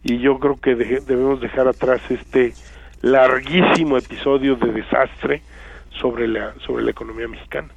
[0.03, 2.55] y yo creo que deje- debemos dejar atrás este
[3.03, 5.43] larguísimo episodio de desastre
[5.91, 7.69] sobre la sobre la economía mexicana.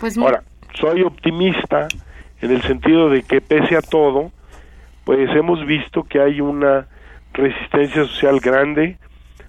[0.00, 0.42] Pues Ahora,
[0.74, 1.88] soy optimista
[2.40, 4.32] en el sentido de que pese a todo,
[5.04, 6.86] pues hemos visto que hay una
[7.34, 8.96] resistencia social grande,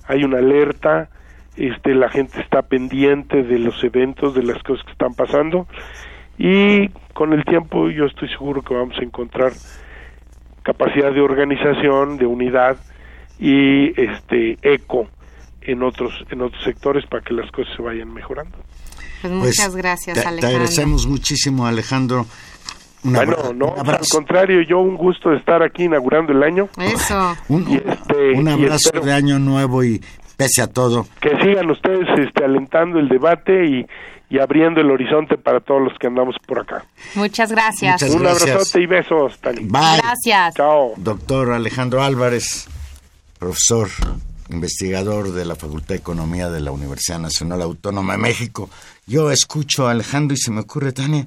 [0.07, 1.09] hay una alerta,
[1.55, 5.67] este la gente está pendiente de los eventos, de las cosas que están pasando
[6.39, 9.52] y con el tiempo yo estoy seguro que vamos a encontrar
[10.63, 12.78] capacidad de organización, de unidad
[13.38, 15.08] y este eco
[15.62, 18.58] en otros en otros sectores para que las cosas se vayan mejorando.
[19.21, 20.58] pues Pues, muchas gracias, te, te Alejandro.
[20.58, 22.25] agradecemos muchísimo, Alejandro.
[23.04, 26.69] Un Bueno, no, un al contrario, yo un gusto de estar aquí inaugurando el año.
[26.78, 27.36] Eso.
[27.49, 30.02] un, y este, un abrazo de año nuevo y
[30.38, 33.86] pese a todo, Que sigan ustedes este, alentando el debate y,
[34.29, 36.85] y abriendo el horizonte para todos los que andamos por acá.
[37.15, 38.01] Muchas gracias.
[38.01, 38.49] Muchas un gracias.
[38.51, 39.61] abrazote y besos, Tani.
[39.63, 39.97] bye.
[40.01, 40.55] Gracias.
[40.55, 40.93] Chao.
[40.97, 42.67] Doctor Alejandro Álvarez,
[43.39, 43.89] profesor,
[44.49, 48.69] investigador de la Facultad de Economía de la Universidad Nacional Autónoma de México.
[49.07, 51.25] Yo escucho a Alejandro y se me ocurre, Tania,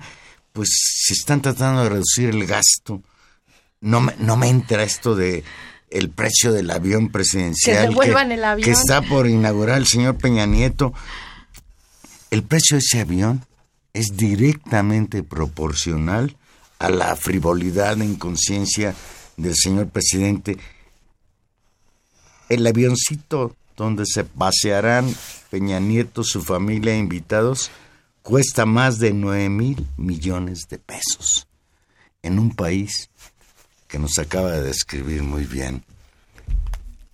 [0.52, 3.00] pues si están tratando de reducir el gasto,
[3.80, 5.42] no me, no me entra esto de
[5.90, 8.64] el precio del avión presidencial Que devuelvan el avión.
[8.64, 10.94] que está por inaugurar el señor Peña Nieto.
[12.33, 13.45] El precio de ese avión
[13.92, 16.35] es directamente proporcional
[16.79, 18.95] a la frivolidad e inconsciencia
[19.37, 20.57] del señor presidente.
[22.49, 25.14] El avioncito donde se pasearán
[25.51, 27.70] Peña Nieto, su familia e invitados
[28.22, 31.47] cuesta más de 9 mil millones de pesos
[32.22, 33.11] en un país
[33.89, 35.85] que nos acaba de describir muy bien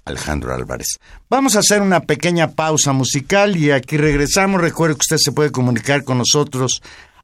[0.09, 0.99] Alejandro Álvarez.
[1.31, 4.61] Vamos a hacer una pequeña pausa musical y aquí regresamos.
[4.61, 6.83] Recuerde que usted se puede comunicar con nosotros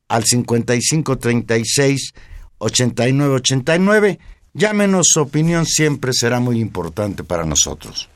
[0.08, 2.14] al 5536
[2.58, 4.18] 8989.
[4.52, 8.08] Llámenos, su opinión siempre será muy importante para nosotros.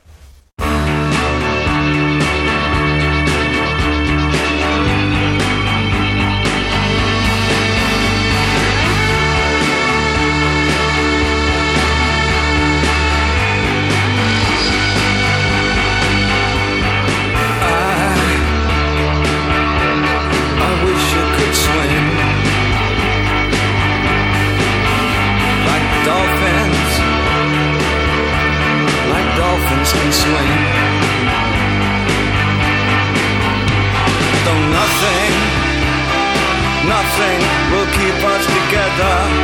[38.98, 39.37] вода.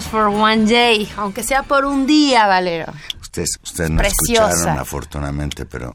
[0.00, 2.92] Just for one day, aunque sea por un día, Valero.
[3.20, 4.48] Ustedes, ustedes no Preciosa.
[4.50, 5.94] escucharon afortunadamente, pero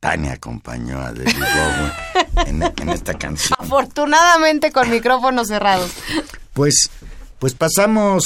[0.00, 3.58] Tania acompañó a David Bowie en, en esta canción.
[3.60, 5.90] Afortunadamente con micrófonos cerrados.
[6.54, 6.90] Pues,
[7.38, 8.24] pues pasamos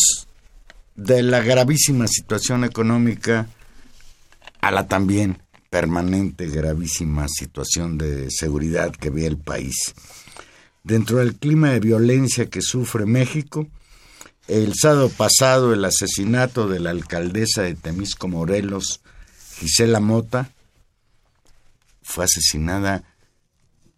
[0.94, 3.46] de la gravísima situación económica
[4.60, 9.94] a la también permanente gravísima situación de seguridad que ve el país.
[10.84, 13.66] Dentro del clima de violencia que sufre México,
[14.50, 19.00] el sábado pasado el asesinato de la alcaldesa de Temisco Morelos,
[19.58, 20.50] Gisela Mota,
[22.02, 23.04] fue asesinada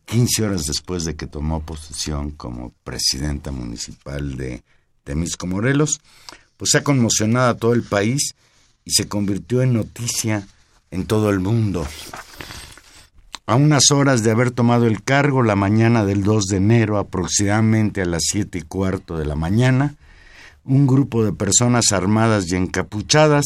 [0.05, 4.63] 15 horas después de que tomó posesión como presidenta municipal de
[5.05, 6.03] Temisco Morelos,
[6.59, 8.35] pues ha conmocionado a todo el país
[8.85, 10.47] y se convirtió en noticia
[10.91, 11.87] en todo el mundo.
[13.47, 18.03] A unas horas de haber tomado el cargo, la mañana del 2 de enero, aproximadamente
[18.03, 19.97] a las siete y cuarto de la mañana,
[20.65, 23.45] un grupo de personas armadas y encapuchadas,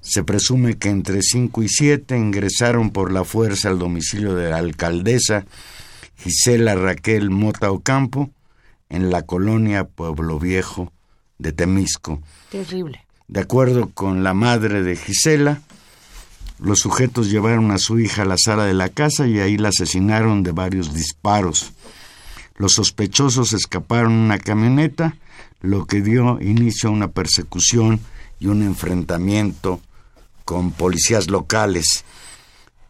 [0.00, 4.58] se presume que entre 5 y 7 ingresaron por la fuerza al domicilio de la
[4.58, 5.46] alcaldesa
[6.16, 8.30] Gisela Raquel Mota Ocampo
[8.88, 10.92] en la colonia Pueblo Viejo
[11.38, 12.20] de Temisco.
[12.50, 13.06] Terrible.
[13.28, 15.62] De acuerdo con la madre de Gisela,
[16.58, 19.70] los sujetos llevaron a su hija a la sala de la casa y ahí la
[19.70, 21.72] asesinaron de varios disparos.
[22.56, 25.16] Los sospechosos escaparon en una camioneta,
[25.62, 28.00] lo que dio inicio a una persecución
[28.38, 29.80] y un enfrentamiento
[30.44, 32.04] con policías locales.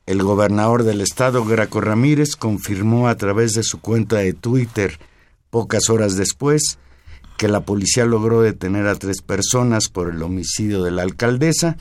[0.07, 4.99] El gobernador del estado, Graco Ramírez, confirmó a través de su cuenta de Twitter,
[5.51, 6.79] pocas horas después,
[7.37, 11.77] que la policía logró detener a tres personas por el homicidio de la alcaldesa,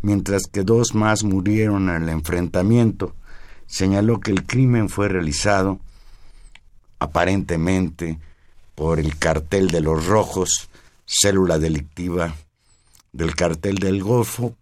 [0.00, 3.14] mientras que dos más murieron en el enfrentamiento.
[3.66, 5.80] Señaló que el crimen fue realizado
[6.98, 8.18] aparentemente
[8.74, 10.68] por el cartel de los rojos,
[11.06, 12.34] célula delictiva
[13.12, 14.56] del cartel del Golfo,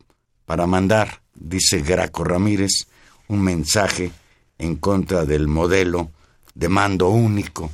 [0.44, 2.86] para mandar, dice Graco Ramírez,
[3.28, 4.12] un mensaje
[4.58, 6.10] en contra del modelo
[6.54, 7.70] de mando único.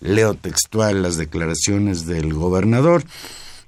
[0.00, 3.04] Leo textual las declaraciones del gobernador.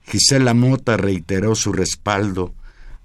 [0.07, 2.53] Gisela Mota reiteró su respaldo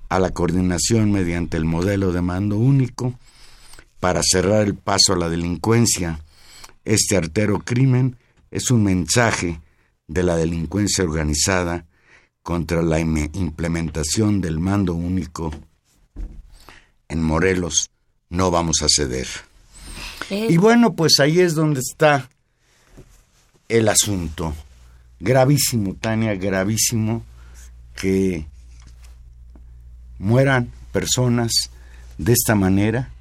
[0.10, 3.14] a la coordinación mediante el modelo de mando único
[4.00, 6.20] para cerrar el paso a la delincuencia.
[6.86, 8.18] Este artero crimen
[8.52, 9.60] es un mensaje
[10.08, 11.86] de la delincuencia organizada
[12.42, 15.52] contra la im- implementación del mando único.
[17.08, 17.90] En Morelos
[18.30, 19.28] no vamos a ceder.
[20.30, 22.30] Y bueno, pues ahí es donde está
[23.68, 24.54] el asunto.
[25.20, 27.24] Gravísimo, Tania, gravísimo
[27.96, 28.46] que
[30.18, 31.52] mueran personas
[32.18, 33.12] de esta manera.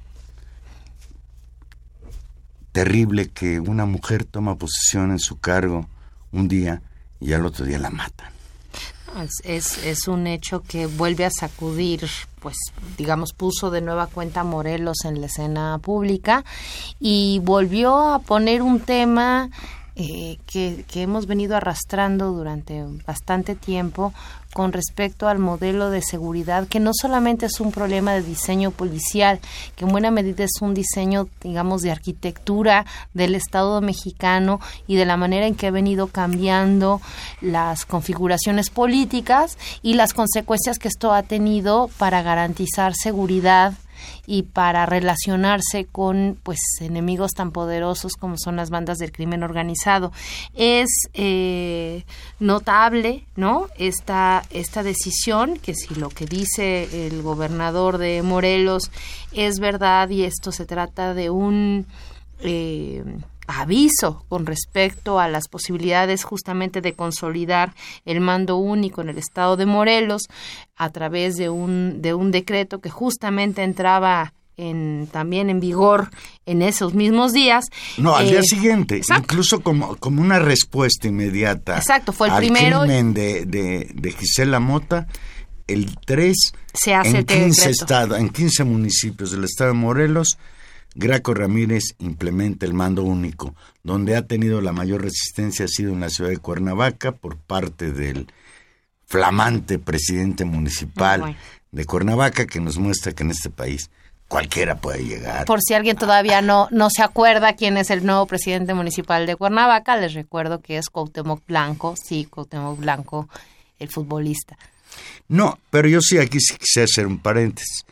[2.71, 5.87] Terrible que una mujer toma posesión en su cargo
[6.31, 6.81] un día
[7.19, 8.31] y al otro día la matan.
[9.43, 12.07] Es, un hecho que vuelve a sacudir,
[12.39, 12.57] pues,
[12.97, 16.45] digamos, puso de nueva cuenta a Morelos en la escena pública
[16.99, 19.49] y volvió a poner un tema
[19.95, 24.13] eh, que hemos venido arrastrando durante bastante tiempo
[24.53, 29.39] con respecto al modelo de seguridad, que no solamente es un problema de diseño policial,
[29.75, 35.05] que en buena medida es un diseño, digamos, de arquitectura del Estado mexicano y de
[35.05, 37.01] la manera en que ha venido cambiando
[37.41, 43.73] las configuraciones políticas y las consecuencias que esto ha tenido para garantizar seguridad
[44.25, 50.11] y para relacionarse con pues enemigos tan poderosos como son las bandas del crimen organizado.
[50.53, 52.05] Es eh,
[52.39, 58.91] notable no esta esta decisión que si lo que dice el gobernador de Morelos
[59.31, 61.85] es verdad y esto se trata de un
[62.41, 63.03] eh,
[63.51, 67.73] aviso con respecto a las posibilidades justamente de consolidar
[68.05, 70.27] el mando único en el estado de Morelos
[70.75, 76.09] a través de un de un decreto que justamente entraba en, también en vigor
[76.45, 77.65] en esos mismos días.
[77.97, 79.23] No, al Eh, día siguiente, exacto.
[79.23, 84.11] incluso como, como una respuesta inmediata Exacto, fue el al primero- crimen de, de, de
[84.11, 85.07] Gisela Mota,
[85.65, 86.35] el 3
[86.73, 87.69] Se hace en el 15 decreto.
[87.69, 90.37] estados, en 15 municipios del estado de Morelos,
[90.95, 93.55] Graco Ramírez implementa el mando único.
[93.83, 97.91] Donde ha tenido la mayor resistencia ha sido en la ciudad de Cuernavaca por parte
[97.91, 98.27] del
[99.05, 101.37] flamante presidente municipal bueno.
[101.71, 103.89] de Cuernavaca que nos muestra que en este país
[104.27, 105.45] cualquiera puede llegar.
[105.45, 109.35] Por si alguien todavía no, no se acuerda quién es el nuevo presidente municipal de
[109.35, 113.27] Cuernavaca, les recuerdo que es Cuauhtémoc Blanco, sí, Cuauhtémoc Blanco,
[113.79, 114.57] el futbolista.
[115.27, 117.85] No, pero yo sí aquí sí quise hacer un paréntesis.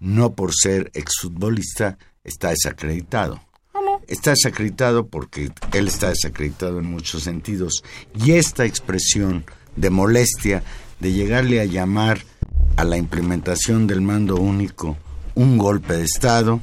[0.00, 3.40] No por ser exfutbolista está desacreditado.
[4.06, 7.82] Está desacreditado porque él está desacreditado en muchos sentidos.
[8.14, 9.44] Y esta expresión
[9.76, 10.62] de molestia,
[11.00, 12.20] de llegarle a llamar
[12.76, 14.96] a la implementación del mando único
[15.34, 16.60] un golpe de Estado,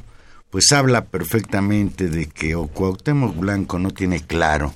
[0.50, 4.74] pues habla perfectamente de que o Cuauhtémoc Blanco no tiene claro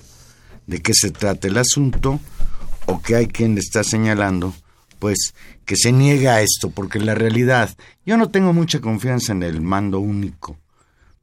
[0.67, 2.21] de qué se trata el asunto
[2.87, 4.55] o que hay quien le está señalando
[4.99, 5.35] pues
[5.65, 7.75] que se niega a esto porque en la realidad
[8.05, 10.59] yo no tengo mucha confianza en el mando único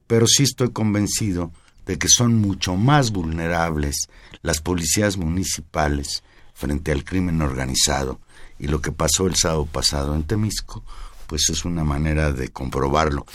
[0.07, 1.51] pero sí estoy convencido
[1.85, 4.09] de que son mucho más vulnerables
[4.41, 8.19] las policías municipales frente al crimen organizado.
[8.59, 10.83] Y lo que pasó el sábado pasado en Temisco
[11.27, 13.25] pues es una manera de comprobarlo.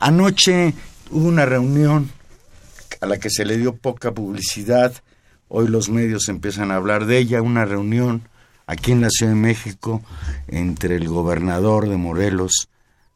[0.00, 0.74] Anoche
[1.10, 2.10] hubo una reunión
[3.00, 4.94] a la que se le dio poca publicidad,
[5.48, 8.28] hoy los medios empiezan a hablar de ella, una reunión
[8.66, 10.02] aquí en la Ciudad de México
[10.48, 12.68] entre el gobernador de Morelos,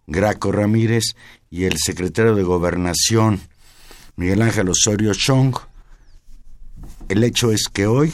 [0.08, 1.14] Graco Ramírez,
[1.50, 3.40] y el secretario de Gobernación,
[4.16, 5.54] Miguel Ángel Osorio Chong.
[7.08, 8.12] El hecho es que hoy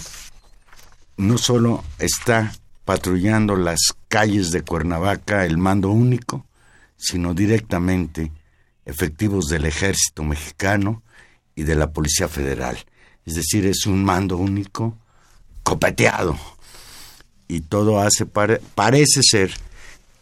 [1.17, 2.53] no solo está
[2.85, 3.79] patrullando las
[4.09, 6.45] calles de Cuernavaca el mando único,
[6.97, 8.33] sino directamente
[8.85, 11.03] efectivos del ejército mexicano
[11.55, 12.77] y de la Policía Federal.
[13.25, 14.99] Es decir, es un mando único
[15.63, 16.37] copeteado.
[17.47, 19.55] Y todo hace, pare- parece ser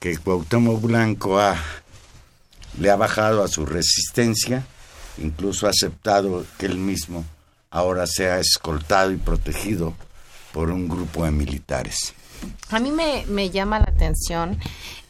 [0.03, 1.39] que Cuauhtémoc Blanco
[2.81, 4.67] le ha bajado a su resistencia,
[5.19, 7.25] incluso ha aceptado que él mismo
[7.71, 9.95] ahora sea escoltado y protegido
[10.53, 12.15] por un grupo de militares.
[12.71, 14.59] A mí me, me llama la atención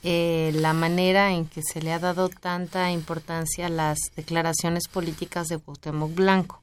[0.03, 5.49] eh, la manera en que se le ha dado tanta importancia a las declaraciones políticas
[5.49, 6.61] de Cuauhtémoc Blanco.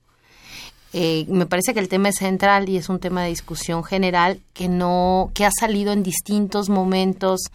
[0.91, 4.39] Eh, me parece que el tema es central y es un tema de discusión general
[4.53, 7.51] que no que ha salido en distintos momentos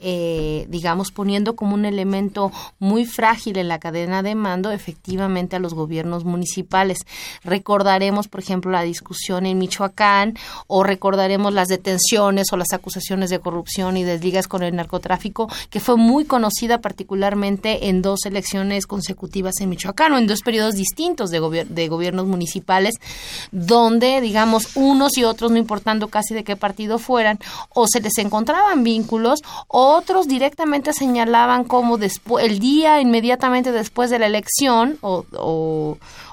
[0.00, 5.58] eh, digamos poniendo como un elemento muy frágil en la cadena de mando efectivamente a
[5.58, 6.98] los gobiernos municipales.
[7.44, 10.34] Recordaremos por ejemplo la discusión en Michoacán
[10.66, 15.80] o recordaremos las detenciones o las acusaciones de corrupción y desligas con el narcotráfico que
[15.80, 21.30] fue muy conocida particularmente en dos elecciones consecutivas en Michoacán o en dos periodos distintos
[21.30, 22.94] de, gobier- de gobiernos municipales
[23.52, 27.38] donde digamos unos y otros no importando casi de qué partido fueran
[27.70, 29.40] o se les encontraban vínculos
[29.86, 31.98] otros directamente señalaban como
[32.40, 35.24] el día inmediatamente después de la elección o,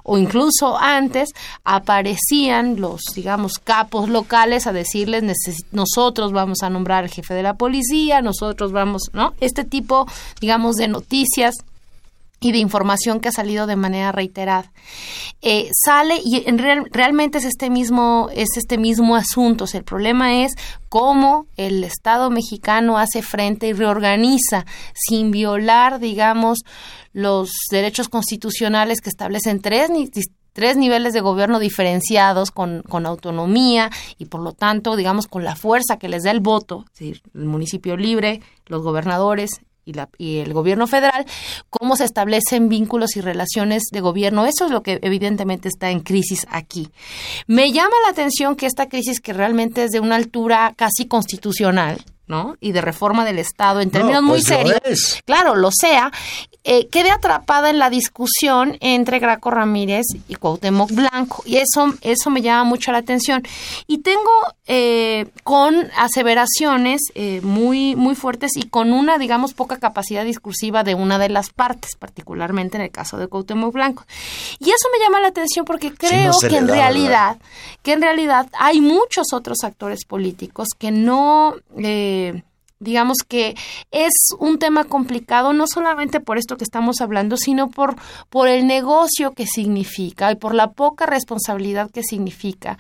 [0.03, 1.29] o, incluso antes
[1.63, 7.43] aparecían los digamos capos locales a decirles "Neces- nosotros vamos a nombrar al jefe de
[7.43, 10.07] la policía nosotros vamos no este tipo
[10.41, 11.55] digamos de noticias
[12.43, 14.71] y de información que ha salido de manera reiterada.
[15.41, 19.65] Eh, sale y en real- realmente es este mismo es este mismo asunto.
[19.65, 20.53] O el problema es
[20.89, 26.59] cómo el Estado mexicano hace frente y reorganiza sin violar, digamos,
[27.13, 29.89] los derechos constitucionales que establecen tres
[30.53, 33.89] tres niveles de gobierno diferenciados con, con autonomía
[34.19, 37.21] y por lo tanto, digamos, con la fuerza que les da el voto, es decir,
[37.33, 41.25] el municipio libre, los gobernadores y, la, y el gobierno federal,
[41.69, 44.45] cómo se establecen vínculos y relaciones de gobierno.
[44.45, 46.89] Eso es lo que evidentemente está en crisis aquí.
[47.47, 52.03] Me llama la atención que esta crisis, que realmente es de una altura casi constitucional,
[52.27, 52.55] ¿no?
[52.59, 55.21] Y de reforma del Estado en términos No, muy pues serios.
[55.25, 56.11] Claro, lo sea.
[56.65, 61.43] Eh, quede atrapada en la discusión entre Graco Ramírez y Cuauhtémoc Blanco.
[61.45, 63.43] Y eso, eso me llama mucho la atención.
[63.85, 64.31] Y tengo
[64.65, 70.95] eh, con aseveraciones eh, muy, muy fuertes y con una, digamos, poca capacidad discursiva de
[70.95, 74.05] una de las partes, particularmente en el caso de Cuauhtémoc Blanco.
[74.59, 77.37] Y eso me llama la atención porque creo que en da, realidad,
[77.81, 81.55] que en realidad hay muchos otros actores políticos que no...
[81.77, 82.43] eh,
[82.83, 83.55] digamos que
[83.91, 87.95] es un tema complicado no solamente por esto que estamos hablando, sino por,
[88.29, 92.77] por el negocio que significa y por la poca responsabilidad que significa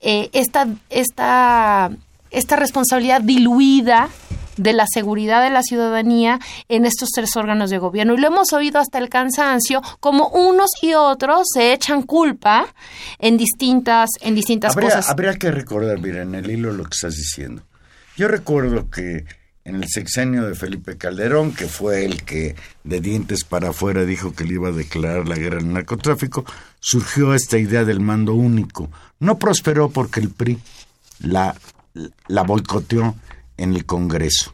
[0.00, 1.90] eh, esta, esta,
[2.30, 4.08] esta responsabilidad diluida
[4.56, 6.38] de la seguridad de la ciudadanía
[6.68, 8.14] en estos tres órganos de gobierno.
[8.14, 12.66] Y lo hemos oído hasta el cansancio, como unos y otros se echan culpa
[13.18, 15.08] en distintas, en distintas habría, cosas.
[15.08, 17.62] habría que recordar, mira, en el hilo lo que estás diciendo.
[18.16, 19.24] Yo recuerdo que
[19.64, 24.34] en el sexenio de Felipe Calderón, que fue el que de dientes para afuera dijo
[24.34, 26.44] que le iba a declarar la guerra al narcotráfico,
[26.80, 28.90] surgió esta idea del mando único.
[29.20, 30.58] No prosperó porque el PRI
[31.20, 31.54] la,
[32.26, 33.14] la boicoteó
[33.56, 34.52] en el Congreso.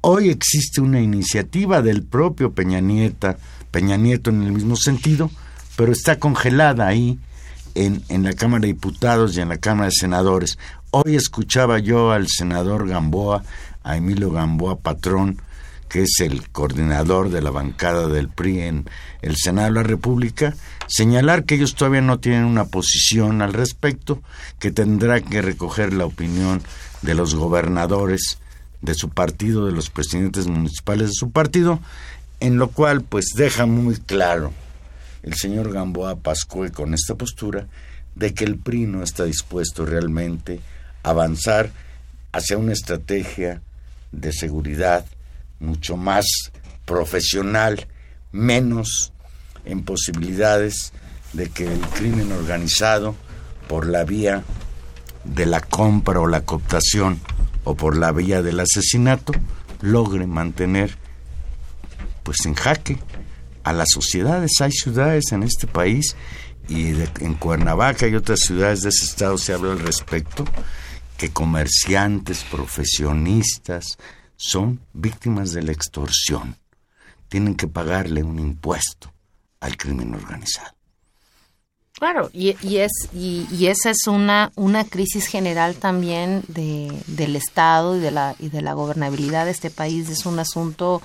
[0.00, 3.38] Hoy existe una iniciativa del propio Peña, Nieta,
[3.70, 5.30] Peña Nieto en el mismo sentido,
[5.76, 7.18] pero está congelada ahí
[7.74, 10.58] en, en la Cámara de Diputados y en la Cámara de Senadores.
[10.90, 13.42] Hoy escuchaba yo al senador Gamboa,
[13.84, 15.40] a Emilio Gamboa Patrón,
[15.88, 18.90] que es el coordinador de la bancada del PRI en
[19.22, 20.54] el Senado de la República,
[20.88, 24.20] señalar que ellos todavía no tienen una posición al respecto,
[24.58, 26.62] que tendrá que recoger la opinión
[27.02, 28.38] de los gobernadores
[28.80, 31.78] de su partido, de los presidentes municipales de su partido,
[32.40, 34.52] en lo cual pues deja muy claro
[35.22, 37.66] el señor Gamboa Pascue con esta postura
[38.14, 40.60] de que el PRI no está dispuesto realmente
[41.02, 41.70] a avanzar
[42.32, 43.62] hacia una estrategia
[44.20, 45.04] de seguridad
[45.58, 46.26] mucho más
[46.84, 47.86] profesional,
[48.32, 49.12] menos
[49.64, 50.92] en posibilidades
[51.32, 53.14] de que el crimen organizado
[53.68, 54.44] por la vía
[55.24, 57.18] de la compra o la cooptación
[57.64, 59.32] o por la vía del asesinato
[59.80, 60.96] logre mantener
[62.22, 62.98] pues en jaque
[63.64, 64.52] a las sociedades.
[64.60, 66.14] Hay ciudades en este país
[66.68, 70.44] y de- en Cuernavaca y otras ciudades de ese estado se habla al respecto
[71.24, 73.96] que comerciantes, profesionistas
[74.36, 76.58] son víctimas de la extorsión.
[77.28, 79.10] Tienen que pagarle un impuesto
[79.58, 80.74] al crimen organizado.
[81.94, 87.36] Claro, y, y es y, y esa es una una crisis general también de, del
[87.36, 91.00] Estado y de la y de la gobernabilidad de este país es un asunto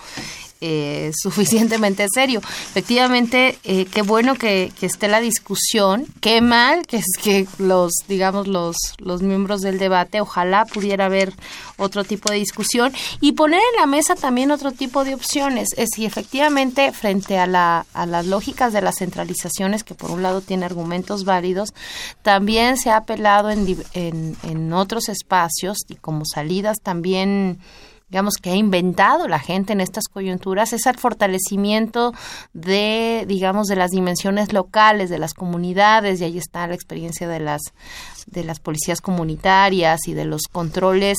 [0.62, 2.40] eh, suficientemente serio.
[2.40, 7.94] Efectivamente, eh, qué bueno que, que esté la discusión, qué mal que es que los
[8.08, 11.34] digamos los los miembros del debate ojalá pudiera haber
[11.78, 12.92] otro tipo de discusión
[13.22, 15.70] y poner en la mesa también otro tipo de opciones.
[15.78, 20.24] Es si efectivamente frente a la a las lógicas de las centralizaciones que por un
[20.24, 21.74] lado tiene argumentos válidos,
[22.22, 27.60] también se ha apelado en, en, en otros espacios y como salidas también
[28.10, 32.14] digamos que ha inventado la gente en estas coyunturas es el fortalecimiento
[32.54, 37.40] de digamos de las dimensiones locales de las comunidades y ahí está la experiencia de
[37.40, 37.62] las
[38.28, 41.18] de las policías comunitarias y de los controles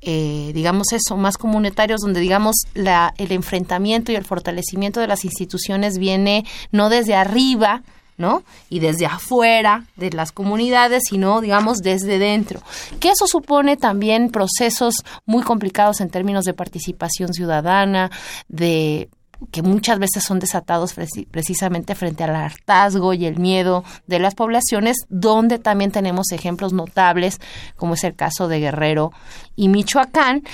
[0.00, 5.24] eh, digamos eso más comunitarios donde digamos la el enfrentamiento y el fortalecimiento de las
[5.24, 7.82] instituciones viene no desde arriba
[8.22, 8.42] ¿no?
[8.70, 12.62] Y desde afuera de las comunidades, sino, digamos, desde dentro.
[13.00, 14.94] Que eso supone también procesos
[15.26, 18.10] muy complicados en términos de participación ciudadana,
[18.48, 19.10] de
[19.50, 24.36] que muchas veces son desatados preci- precisamente frente al hartazgo y el miedo de las
[24.36, 27.40] poblaciones, donde también tenemos ejemplos notables,
[27.76, 29.10] como es el caso de Guerrero
[29.56, 30.44] y Michoacán,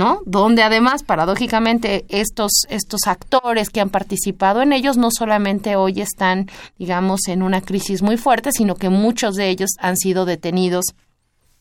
[0.00, 0.22] ¿no?
[0.24, 6.48] Donde además, paradójicamente, estos, estos actores que han participado en ellos no solamente hoy están,
[6.78, 10.86] digamos, en una crisis muy fuerte, sino que muchos de ellos han sido detenidos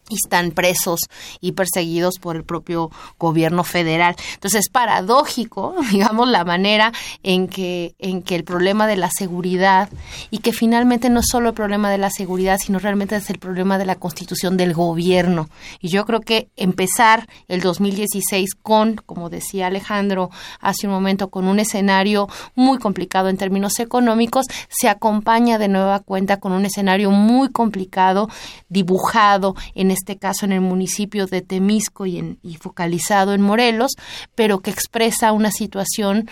[0.09, 1.01] y están presos
[1.39, 4.15] y perseguidos por el propio gobierno federal.
[4.33, 6.91] Entonces es paradójico, digamos, la manera
[7.23, 9.89] en que, en que el problema de la seguridad
[10.31, 13.39] y que finalmente no es solo el problema de la seguridad, sino realmente es el
[13.39, 15.49] problema de la constitución del gobierno.
[15.79, 20.29] Y yo creo que empezar el 2016 con, como decía Alejandro
[20.59, 25.99] hace un momento, con un escenario muy complicado en términos económicos, se acompaña de nueva
[25.99, 28.29] cuenta con un escenario muy complicado,
[28.69, 33.91] dibujado en este caso en el municipio de Temisco y, en- y focalizado en Morelos,
[34.35, 36.29] pero que expresa una situación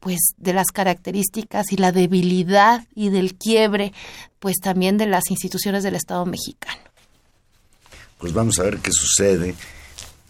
[0.00, 3.92] pues de las características y la debilidad y del quiebre
[4.40, 6.80] pues también de las instituciones del Estado mexicano.
[8.18, 9.54] Pues vamos a ver qué sucede.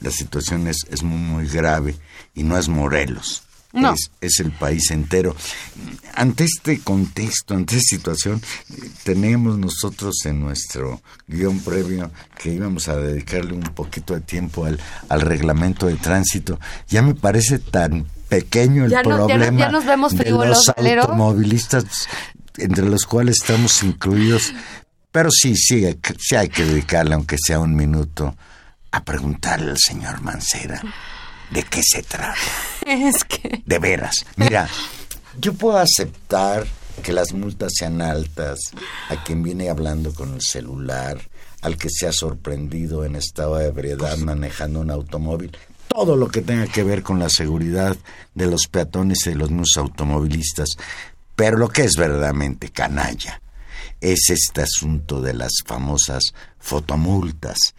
[0.00, 1.94] La situación es, es muy, muy grave
[2.34, 3.44] y no es Morelos.
[3.72, 3.94] No.
[3.94, 5.34] Es, es el país entero.
[6.14, 8.42] Ante este contexto, ante esta situación,
[9.02, 14.78] tenemos nosotros en nuestro guion previo que íbamos a dedicarle un poquito de tiempo al,
[15.08, 16.60] al reglamento de tránsito.
[16.88, 20.30] Ya me parece tan pequeño el Ya no- ya no- problema ya nos vemos de
[20.30, 20.68] los
[21.06, 21.84] automovilistas,
[22.58, 24.52] entre los cuales estamos incluidos.
[25.12, 25.84] Pero sí, sí,
[26.18, 28.36] sí hay que dedicarle, aunque sea un minuto,
[28.90, 30.80] a preguntarle al señor Mancera
[31.50, 32.36] de qué se trata.
[32.86, 34.24] Es que De veras.
[34.36, 34.68] Mira,
[35.40, 36.66] yo puedo aceptar
[37.02, 38.58] que las multas sean altas
[39.08, 41.20] a quien viene hablando con el celular,
[41.62, 45.56] al que se ha sorprendido en estado de ebriedad manejando un automóvil,
[45.88, 47.96] todo lo que tenga que ver con la seguridad
[48.34, 50.70] de los peatones y de los mismos automovilistas.
[51.34, 53.40] Pero lo que es verdaderamente canalla
[54.00, 57.74] es este asunto de las famosas fotomultas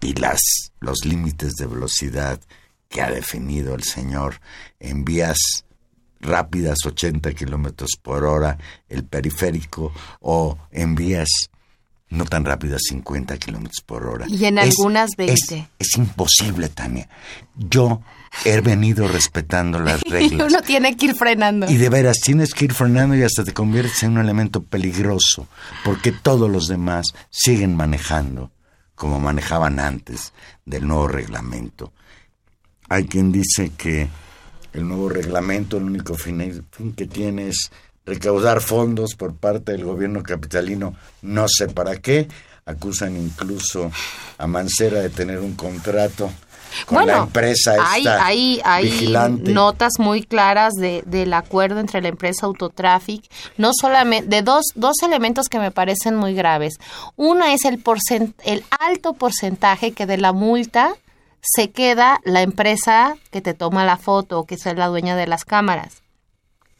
[0.00, 0.40] y las
[0.80, 2.40] los límites de velocidad
[2.94, 4.40] que ha definido el señor
[4.78, 5.36] en vías
[6.20, 8.56] rápidas 80 kilómetros por hora
[8.88, 11.28] el periférico o en vías
[12.08, 15.32] no tan rápidas 50 kilómetros por hora Y en algunas 20.
[15.34, 17.08] es, es imposible Tania
[17.56, 18.00] yo
[18.44, 21.68] he venido respetando las reglas uno tiene que ir frenando.
[21.68, 25.48] y de veras, tienes que ir frenando y hasta te conviertes en un elemento peligroso,
[25.84, 28.52] porque todos los demás siguen manejando
[28.94, 30.32] como manejaban antes
[30.64, 31.92] del nuevo reglamento.
[32.88, 34.08] Hay quien dice que
[34.72, 36.64] el nuevo reglamento, el único fin,
[36.96, 37.70] que tiene es
[38.04, 42.28] recaudar fondos por parte del gobierno capitalino, no sé para qué.
[42.66, 43.90] Acusan incluso
[44.38, 46.30] a Mancera de tener un contrato
[46.86, 49.52] con la empresa hay, esta hay, hay vigilante.
[49.52, 53.24] notas muy claras de, del acuerdo entre la empresa Autotraffic,
[53.56, 56.74] no solamente de dos, dos elementos que me parecen muy graves.
[57.16, 60.94] Una es el, porcent, el alto porcentaje que de la multa
[61.44, 65.44] se queda la empresa que te toma la foto que es la dueña de las
[65.44, 66.02] cámaras.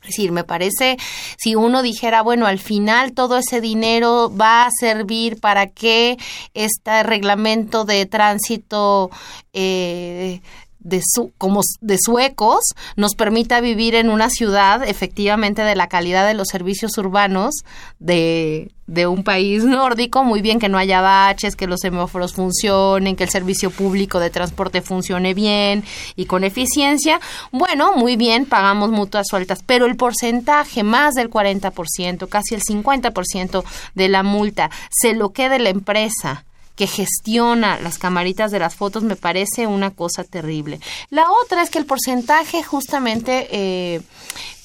[0.05, 0.99] Es decir, me parece,
[1.39, 6.19] si uno dijera, bueno, al final todo ese dinero va a servir para que
[6.53, 9.11] este reglamento de tránsito
[9.55, 10.43] eh,
[10.85, 12.63] de su, como de suecos
[12.95, 17.65] nos permita vivir en una ciudad efectivamente de la calidad de los servicios urbanos
[17.99, 23.17] de, de un país nórdico, muy bien que no haya baches, que los semáforos funcionen,
[23.17, 25.85] que el servicio público de transporte funcione bien
[26.17, 27.21] y con eficiencia.
[27.51, 33.65] Bueno, muy bien, pagamos mutuas sueltas, pero el porcentaje, más del 40%, casi el 50%
[33.95, 36.45] de la multa, se lo quede la empresa
[36.77, 40.81] que gestiona las camaritas de las fotos me parece una cosa terrible.
[41.11, 44.01] La otra es que el porcentaje justamente eh,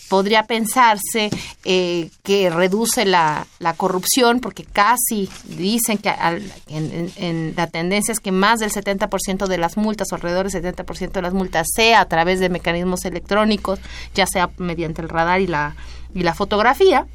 [0.09, 1.29] podría pensarse
[1.63, 8.19] eh, que reduce la, la, corrupción, porque casi dicen que al, en, la tendencia es
[8.19, 12.01] que más del 70% de las multas, o alrededor del 70% de las multas, sea
[12.01, 13.79] a través de mecanismos electrónicos,
[14.15, 15.75] ya sea mediante el radar y la,
[16.13, 17.05] y la fotografía,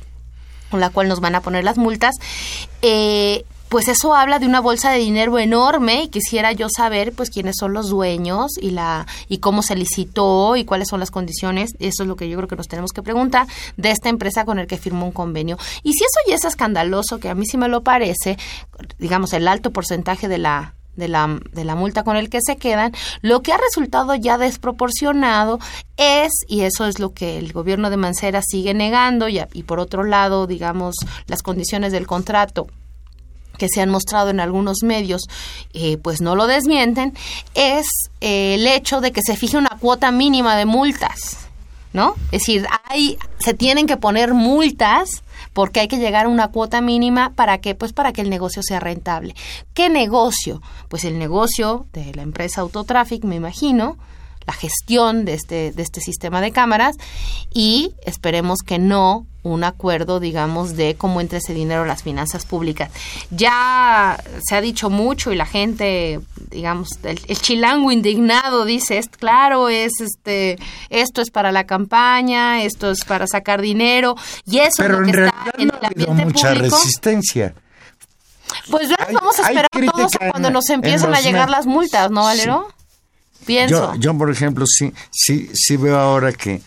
[0.71, 2.15] con la cual nos van a poner las multas.
[2.81, 3.45] Eh,
[3.75, 7.57] pues eso habla de una bolsa de dinero enorme y quisiera yo saber pues quiénes
[7.59, 12.05] son los dueños y la y cómo se licitó y cuáles son las condiciones, eso
[12.05, 14.69] es lo que yo creo que nos tenemos que preguntar de esta empresa con el
[14.69, 15.59] que firmó un convenio.
[15.83, 18.39] Y si eso ya es escandaloso, que a mí sí me lo parece,
[19.01, 22.57] digamos el alto porcentaje de la de la, de la multa con el que se
[22.57, 25.59] quedan, lo que ha resultado ya desproporcionado
[25.97, 29.81] es, y eso es lo que el gobierno de Mancera sigue negando, y, y por
[29.81, 30.95] otro lado, digamos,
[31.27, 32.69] las condiciones del contrato
[33.59, 35.23] que se han mostrado en algunos medios,
[35.73, 37.15] eh, pues no lo desmienten,
[37.55, 37.87] es
[38.21, 41.39] eh, el hecho de que se fije una cuota mínima de multas,
[41.93, 42.15] ¿no?
[42.33, 46.81] Es decir, hay, se tienen que poner multas porque hay que llegar a una cuota
[46.81, 49.35] mínima para que pues para que el negocio sea rentable.
[49.73, 50.61] ¿Qué negocio?
[50.89, 53.97] Pues el negocio de la empresa Autotraffic, me imagino,
[54.47, 56.97] la gestión de este de este sistema de cámaras
[57.53, 62.47] y esperemos que no un acuerdo, digamos, de cómo entre ese dinero a las finanzas
[62.47, 62.91] públicas.
[63.31, 66.19] Ya se ha dicho mucho y la gente,
[66.51, 72.63] digamos, el, el chilango indignado dice, es, claro, es este, esto es para la campaña,
[72.63, 74.15] esto es para sacar dinero,
[74.47, 76.77] y eso Pero es lo que está realidad en no el ha ambiente mucha público.
[76.77, 77.55] resistencia.
[78.71, 82.11] Pues ya Hay- vamos a esperar todos en- cuando nos empiezan a llegar las multas,
[82.11, 82.69] ¿no, Valero?
[83.47, 83.95] Pienso.
[83.95, 86.61] Yo, yo, por ejemplo, sí, sí, sí veo ahora que,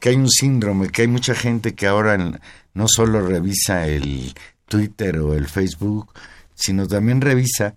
[0.00, 2.16] que hay un síndrome, que hay mucha gente que ahora
[2.74, 4.34] no solo revisa el
[4.66, 6.12] Twitter o el Facebook,
[6.54, 7.74] sino también revisa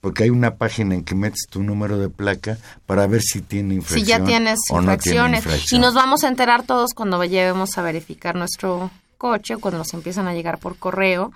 [0.00, 3.70] porque hay una página en que metes tu número de placa para ver si tiene
[3.70, 5.72] Si infracción ya tienes o no tiene infracciones.
[5.72, 10.28] y nos vamos a enterar todos cuando llevemos a verificar nuestro coche, cuando nos empiezan
[10.28, 11.32] a llegar por correo.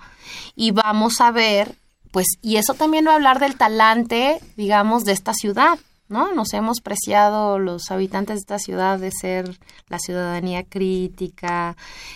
[0.55, 1.75] Y vamos a ver,
[2.11, 5.77] pues, y eso también va a hablar del talante, digamos, de esta ciudad.
[6.11, 6.33] ¿No?
[6.35, 9.57] Nos hemos preciado los habitantes de esta ciudad de ser
[9.87, 11.75] la ciudadanía crítica,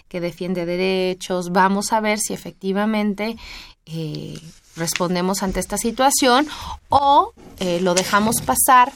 [0.09, 1.51] que defiende derechos.
[1.51, 3.37] Vamos a ver si efectivamente
[3.85, 4.37] eh,
[4.75, 6.45] respondemos ante esta situación
[6.89, 8.91] o eh, lo dejamos pasar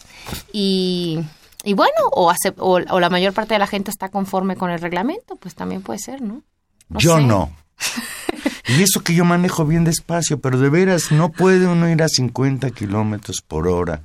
[0.52, 1.20] y,
[1.64, 4.70] y bueno, o, acep- o, o la mayor parte de la gente está conforme con
[4.70, 6.42] el reglamento, pues también puede ser, ¿no?
[6.90, 7.24] No yo sé.
[7.24, 7.52] no.
[8.68, 12.08] Y eso que yo manejo bien despacio, pero de veras no puede uno ir a
[12.08, 14.04] 50 kilómetros por hora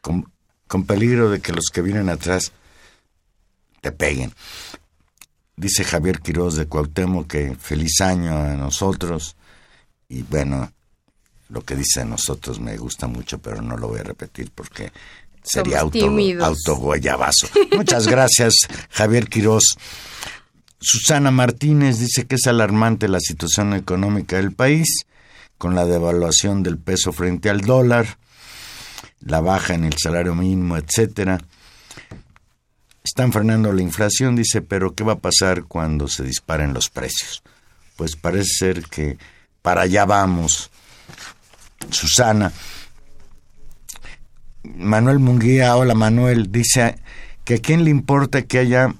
[0.00, 0.30] con,
[0.66, 2.52] con peligro de que los que vienen atrás
[3.80, 4.32] te peguen.
[5.56, 9.36] Dice Javier Quiroz de Cuauhtémoc que feliz año a nosotros.
[10.08, 10.72] Y bueno,
[11.48, 14.92] lo que dice a nosotros me gusta mucho, pero no lo voy a repetir porque
[15.42, 16.46] sería auto, tímidos.
[16.46, 17.48] autoguayabazo.
[17.76, 18.54] Muchas gracias,
[18.90, 19.76] Javier Quiroz.
[20.80, 25.04] Susana Martínez dice que es alarmante la situación económica del país,
[25.58, 28.16] con la devaluación del peso frente al dólar,
[29.20, 31.40] la baja en el salario mínimo, etcétera.
[33.02, 37.42] Están frenando la inflación, dice, pero ¿qué va a pasar cuando se disparen los precios?
[37.96, 39.18] Pues parece ser que
[39.62, 40.70] para allá vamos.
[41.90, 42.52] Susana.
[44.62, 46.98] Manuel Munguía, hola Manuel, dice
[47.44, 48.94] que a quién le importa que haya...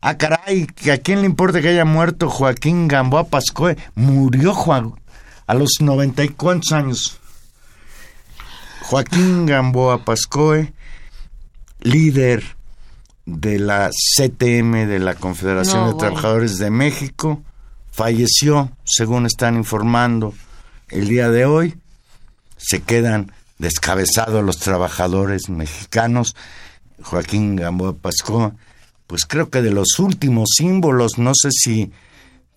[0.00, 3.76] Ah, caray, que a quién le importa que haya muerto Joaquín Gamboa Pascoe.
[3.94, 4.94] Murió Juan
[5.46, 7.20] a los noventa y cuántos años.
[8.92, 10.74] Joaquín Gamboa Pascoe,
[11.80, 12.44] líder
[13.24, 15.96] de la CTM, de la Confederación No, de bueno.
[15.96, 17.42] Trabajadores de México,
[17.90, 20.34] falleció, según están informando
[20.90, 21.74] el día de hoy.
[22.58, 26.36] Se quedan descabezados los trabajadores mexicanos.
[27.00, 28.52] Joaquín Gamboa Pascoe,
[29.06, 31.92] pues creo que de los últimos símbolos, no sé si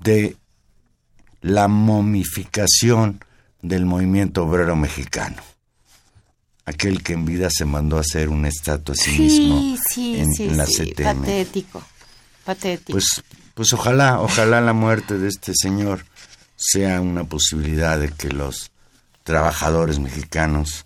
[0.02, 0.36] de
[1.40, 3.24] la momificación
[3.62, 5.42] del movimiento obrero mexicano.
[6.66, 10.34] Aquel que en vida se mandó a hacer una estatua a sí, mismo Sí, en,
[10.34, 11.20] sí, en la sí, CTM.
[11.22, 11.84] patético,
[12.44, 12.92] patético.
[12.94, 16.06] Pues, pues ojalá, ojalá la muerte de este señor
[16.56, 18.72] sea una posibilidad de que los
[19.24, 20.86] trabajadores mexicanos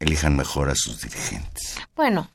[0.00, 1.76] elijan mejor a sus dirigentes.
[1.94, 2.28] Bueno,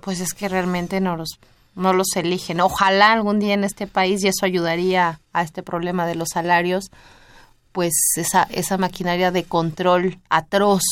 [0.00, 1.38] pues es que realmente no los,
[1.74, 2.60] no los eligen.
[2.60, 6.90] Ojalá algún día en este país, y eso ayudaría a este problema de los salarios,
[7.72, 10.82] pues esa, esa maquinaria de control atroz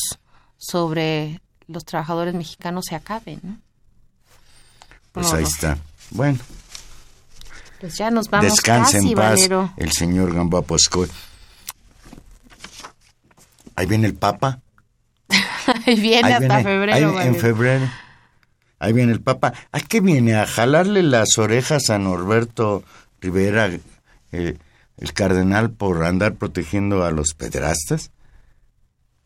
[0.57, 3.59] sobre los trabajadores mexicanos se acabe, ¿no?
[5.13, 5.79] Pues ahí está.
[6.11, 6.39] Bueno,
[7.81, 9.73] Pues ya nos vamos descanse casi, en paz Valero.
[9.77, 11.09] el señor Gamboa Pascoe.
[13.77, 14.61] Ahí viene el Papa.
[15.87, 17.91] Ahí viene Ahí hasta viene, febrero, ahí- en febrero.
[18.79, 19.53] Ahí viene el Papa.
[19.73, 20.35] ¿A qué viene?
[20.35, 22.85] ¿A jalarle las orejas a Norberto
[23.21, 23.71] Rivera,
[24.33, 24.59] eh,
[24.99, 28.11] el cardenal, por andar protegiendo a los pederastas?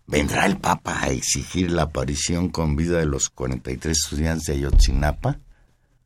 [0.08, 5.36] ¿Vendrá el Papa a exigir la aparición con vida de los 43 estudiantes de Ayotzinapa?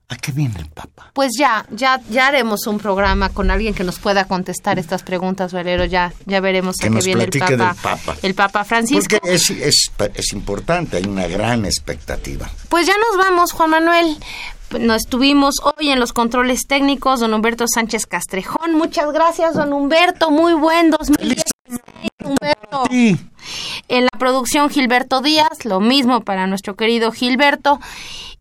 [0.09, 1.13] ¿A qué viene el Papa?
[1.15, 5.53] Pues ya, ya, ya haremos un programa con alguien que nos pueda contestar estas preguntas,
[5.53, 5.85] Valero.
[5.85, 8.17] Ya, ya veremos Que a qué nos viene el Papa, del Papa.
[8.23, 9.17] el Papa Francisco.
[9.21, 12.51] Porque es, es, es importante, hay una gran expectativa.
[12.69, 14.17] Pues ya nos vamos, Juan Manuel.
[14.81, 18.75] Nos estuvimos hoy en los controles técnicos, don Humberto Sánchez Castrejón.
[18.75, 20.33] Muchas gracias, don Humberto.
[20.33, 21.45] Muy buen 2016,
[22.25, 22.85] Humberto.
[23.89, 25.65] En la producción, Gilberto Díaz.
[25.65, 27.81] Lo mismo para nuestro querido Gilberto.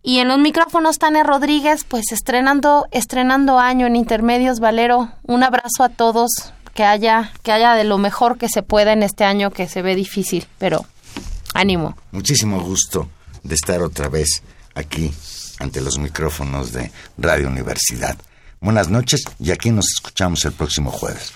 [0.03, 5.09] Y en los micrófonos, Tania Rodríguez, pues estrenando, estrenando año en Intermedios Valero.
[5.23, 6.53] Un abrazo a todos.
[6.73, 9.81] Que haya, que haya de lo mejor que se pueda en este año que se
[9.81, 10.85] ve difícil, pero
[11.53, 11.97] ánimo.
[12.11, 13.09] Muchísimo gusto
[13.43, 14.41] de estar otra vez
[14.73, 15.11] aquí
[15.59, 18.17] ante los micrófonos de Radio Universidad.
[18.59, 21.33] Buenas noches y aquí nos escuchamos el próximo jueves.